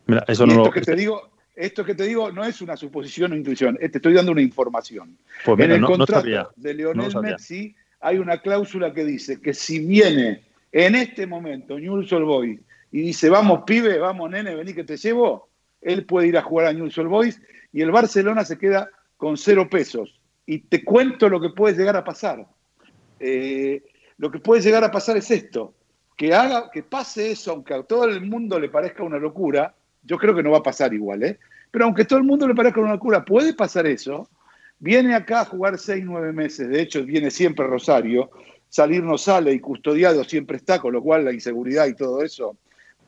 Mira, 0.06 0.24
eso 0.28 0.46
no 0.46 0.52
esto 0.52 0.70
que 0.70 0.80
te 0.82 0.94
digo, 0.94 1.31
esto 1.54 1.84
que 1.84 1.94
te 1.94 2.04
digo 2.04 2.30
no 2.32 2.44
es 2.44 2.60
una 2.60 2.76
suposición 2.76 3.32
o 3.32 3.36
intuición, 3.36 3.76
te 3.76 3.86
estoy 3.86 4.14
dando 4.14 4.32
una 4.32 4.42
información. 4.42 5.18
Pues 5.44 5.60
en 5.60 5.72
el 5.72 5.84
contrato 5.84 6.52
de 6.56 6.74
Leonel 6.74 7.14
Messi 7.20 7.74
hay 8.00 8.18
una 8.18 8.40
cláusula 8.40 8.92
que 8.92 9.04
dice 9.04 9.40
que 9.40 9.54
si 9.54 9.78
viene 9.80 10.42
en 10.72 10.94
este 10.94 11.26
momento 11.26 11.78
Newell's 11.78 12.12
Old 12.12 12.26
Boys 12.26 12.60
y 12.90 13.00
dice, 13.00 13.30
vamos 13.30 13.62
pibe, 13.66 13.98
vamos 13.98 14.30
nene, 14.30 14.54
vení 14.54 14.74
que 14.74 14.84
te 14.84 14.96
llevo, 14.96 15.48
él 15.80 16.04
puede 16.04 16.28
ir 16.28 16.36
a 16.36 16.42
jugar 16.42 16.66
a 16.66 16.72
Newell's 16.72 16.98
Old 16.98 17.08
Boys 17.08 17.40
y 17.72 17.82
el 17.82 17.90
Barcelona 17.90 18.44
se 18.44 18.58
queda 18.58 18.90
con 19.16 19.36
cero 19.36 19.68
pesos. 19.70 20.20
Y 20.44 20.58
te 20.58 20.84
cuento 20.84 21.28
lo 21.28 21.40
que 21.40 21.50
puede 21.50 21.76
llegar 21.76 21.96
a 21.96 22.04
pasar. 22.04 22.46
Eh, 23.20 23.82
lo 24.18 24.30
que 24.30 24.40
puede 24.40 24.62
llegar 24.62 24.84
a 24.84 24.90
pasar 24.90 25.16
es 25.16 25.30
esto, 25.30 25.74
que 26.16 26.34
haga, 26.34 26.70
que 26.70 26.82
pase 26.82 27.30
eso, 27.30 27.52
aunque 27.52 27.74
a 27.74 27.82
todo 27.82 28.04
el 28.04 28.20
mundo 28.20 28.58
le 28.58 28.68
parezca 28.68 29.02
una 29.02 29.18
locura, 29.18 29.74
yo 30.02 30.18
creo 30.18 30.34
que 30.34 30.42
no 30.42 30.50
va 30.50 30.58
a 30.58 30.62
pasar 30.62 30.92
igual, 30.92 31.22
¿eh? 31.22 31.38
Pero 31.70 31.86
aunque 31.86 32.04
todo 32.04 32.18
el 32.18 32.24
mundo 32.24 32.46
le 32.46 32.54
parezca 32.54 32.80
una 32.80 32.92
locura, 32.92 33.24
puede 33.24 33.54
pasar 33.54 33.86
eso. 33.86 34.28
Viene 34.78 35.14
acá 35.14 35.40
a 35.40 35.44
jugar 35.44 35.78
seis, 35.78 36.04
nueve 36.04 36.32
meses, 36.32 36.68
de 36.68 36.82
hecho 36.82 37.04
viene 37.04 37.30
siempre 37.30 37.66
Rosario, 37.66 38.30
salir 38.68 39.02
no 39.02 39.16
sale 39.16 39.52
y 39.52 39.60
custodiado 39.60 40.24
siempre 40.24 40.56
está, 40.56 40.80
con 40.80 40.92
lo 40.92 41.02
cual 41.02 41.24
la 41.24 41.32
inseguridad 41.32 41.86
y 41.86 41.94
todo 41.94 42.22
eso 42.22 42.56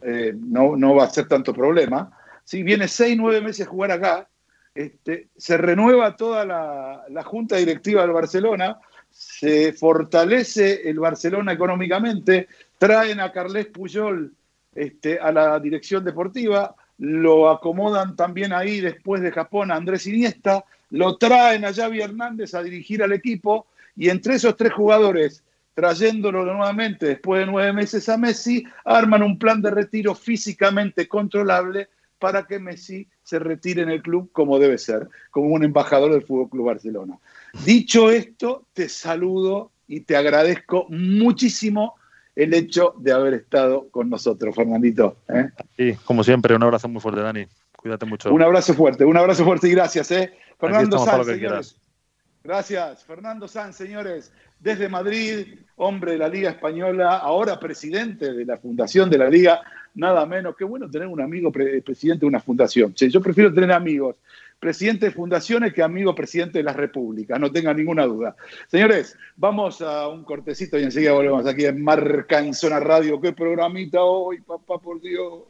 eh, 0.02 0.32
no, 0.36 0.76
no, 0.76 0.94
va 0.94 1.04
a 1.04 1.10
ser 1.10 1.26
tanto 1.26 1.52
problema. 1.52 2.16
Si 2.44 2.62
viene 2.62 2.86
seis, 2.86 3.16
nueve 3.16 3.40
meses 3.40 3.66
a 3.66 3.70
jugar 3.70 3.90
acá, 3.90 4.28
este, 4.74 5.28
se 5.36 5.56
renueva 5.56 6.16
toda 6.16 6.44
la, 6.44 7.04
la 7.08 7.22
junta 7.22 7.56
directiva 7.56 8.02
del 8.02 8.12
Barcelona, 8.12 8.78
se 9.10 9.72
fortalece 9.72 10.88
el 10.88 10.98
Barcelona 10.98 11.52
económicamente, 11.52 12.48
traen 12.78 13.20
a 13.20 13.32
Carles 13.32 13.66
Puyol 13.66 14.32
este, 14.74 15.18
a 15.18 15.30
la 15.32 15.58
dirección 15.60 16.04
deportiva, 16.04 16.74
lo 16.98 17.50
acomodan 17.50 18.16
también 18.16 18.52
ahí 18.52 18.80
después 18.80 19.22
de 19.22 19.32
Japón 19.32 19.70
a 19.70 19.76
Andrés 19.76 20.06
Iniesta, 20.06 20.64
lo 20.90 21.16
traen 21.16 21.64
a 21.64 21.72
Javi 21.72 22.00
Hernández 22.00 22.54
a 22.54 22.62
dirigir 22.62 23.02
al 23.02 23.12
equipo 23.12 23.66
y 23.96 24.08
entre 24.08 24.36
esos 24.36 24.56
tres 24.56 24.72
jugadores, 24.72 25.42
trayéndolo 25.74 26.44
nuevamente 26.44 27.06
después 27.06 27.40
de 27.40 27.50
nueve 27.50 27.72
meses 27.72 28.08
a 28.08 28.16
Messi, 28.16 28.64
arman 28.84 29.22
un 29.22 29.38
plan 29.38 29.60
de 29.60 29.70
retiro 29.70 30.14
físicamente 30.14 31.08
controlable 31.08 31.88
para 32.18 32.46
que 32.46 32.58
Messi 32.58 33.08
se 33.22 33.38
retire 33.38 33.82
en 33.82 33.90
el 33.90 34.02
club 34.02 34.30
como 34.32 34.58
debe 34.58 34.78
ser, 34.78 35.08
como 35.30 35.48
un 35.48 35.64
embajador 35.64 36.12
del 36.12 36.22
Fútbol 36.22 36.48
Club 36.48 36.66
Barcelona. 36.66 37.18
Dicho 37.64 38.10
esto, 38.10 38.66
te 38.72 38.88
saludo 38.88 39.72
y 39.88 40.00
te 40.00 40.16
agradezco 40.16 40.86
muchísimo 40.88 41.96
el 42.36 42.54
hecho 42.54 42.94
de 42.98 43.12
haber 43.12 43.34
estado 43.34 43.88
con 43.90 44.10
nosotros, 44.10 44.54
Fernandito. 44.54 45.16
¿eh? 45.28 45.50
Sí, 45.76 45.96
como 46.04 46.24
siempre, 46.24 46.54
un 46.54 46.62
abrazo 46.62 46.88
muy 46.88 47.00
fuerte, 47.00 47.20
Dani. 47.20 47.46
Cuídate 47.76 48.06
mucho. 48.06 48.32
Un 48.32 48.42
abrazo 48.42 48.74
fuerte, 48.74 49.04
un 49.04 49.16
abrazo 49.16 49.44
fuerte 49.44 49.68
y 49.68 49.72
gracias. 49.72 50.10
¿eh? 50.10 50.32
Fernando 50.58 50.98
Sanz, 50.98 51.26
señores. 51.26 51.76
Gracias, 52.42 53.04
Fernando 53.04 53.48
Sanz, 53.48 53.76
señores. 53.76 54.32
Desde 54.58 54.88
Madrid, 54.88 55.58
hombre 55.76 56.12
de 56.12 56.18
la 56.18 56.28
Liga 56.28 56.50
Española, 56.50 57.18
ahora 57.18 57.60
presidente 57.60 58.32
de 58.32 58.44
la 58.44 58.56
Fundación 58.56 59.10
de 59.10 59.18
la 59.18 59.28
Liga, 59.28 59.62
nada 59.94 60.24
menos. 60.26 60.56
Qué 60.56 60.64
bueno 60.64 60.90
tener 60.90 61.08
un 61.08 61.20
amigo 61.20 61.52
presidente 61.52 62.20
de 62.20 62.26
una 62.26 62.40
fundación. 62.40 62.94
yo 62.94 63.20
prefiero 63.20 63.52
tener 63.52 63.72
amigos 63.72 64.16
presidente 64.64 65.04
de 65.04 65.12
fundaciones 65.12 65.74
que 65.74 65.82
amigo 65.82 66.14
presidente 66.14 66.56
de 66.56 66.64
las 66.64 66.74
repúblicas, 66.74 67.38
no 67.38 67.52
tenga 67.52 67.74
ninguna 67.74 68.06
duda. 68.06 68.34
Señores, 68.66 69.14
vamos 69.36 69.82
a 69.82 70.08
un 70.08 70.24
cortecito 70.24 70.78
y 70.78 70.84
enseguida 70.84 71.12
volvemos 71.12 71.44
aquí 71.46 71.66
en 71.66 71.84
Marca 71.84 72.38
en 72.38 72.54
Zona 72.54 72.80
Radio. 72.80 73.20
¡Qué 73.20 73.34
programita 73.34 74.02
hoy, 74.02 74.40
papá, 74.40 74.78
por 74.78 75.02
Dios! 75.02 75.42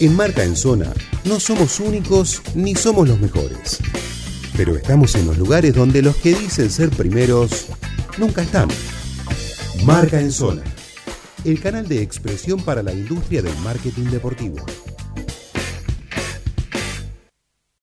En 0.00 0.16
Marca 0.16 0.42
en 0.44 0.56
Zona 0.56 0.94
no 1.26 1.38
somos 1.38 1.78
únicos 1.78 2.40
ni 2.54 2.74
somos 2.74 3.06
los 3.06 3.20
mejores, 3.20 3.82
pero 4.56 4.74
estamos 4.74 5.14
en 5.14 5.26
los 5.26 5.36
lugares 5.36 5.74
donde 5.74 6.00
los 6.00 6.16
que 6.16 6.30
dicen 6.30 6.70
ser 6.70 6.88
primeros 6.88 7.68
nunca 8.16 8.40
están. 8.40 8.70
Marca 9.84 10.18
en 10.18 10.32
Zona, 10.32 10.62
el 11.44 11.60
canal 11.60 11.86
de 11.86 12.00
expresión 12.00 12.64
para 12.64 12.82
la 12.82 12.94
industria 12.94 13.42
del 13.42 13.56
marketing 13.58 14.04
deportivo. 14.04 14.56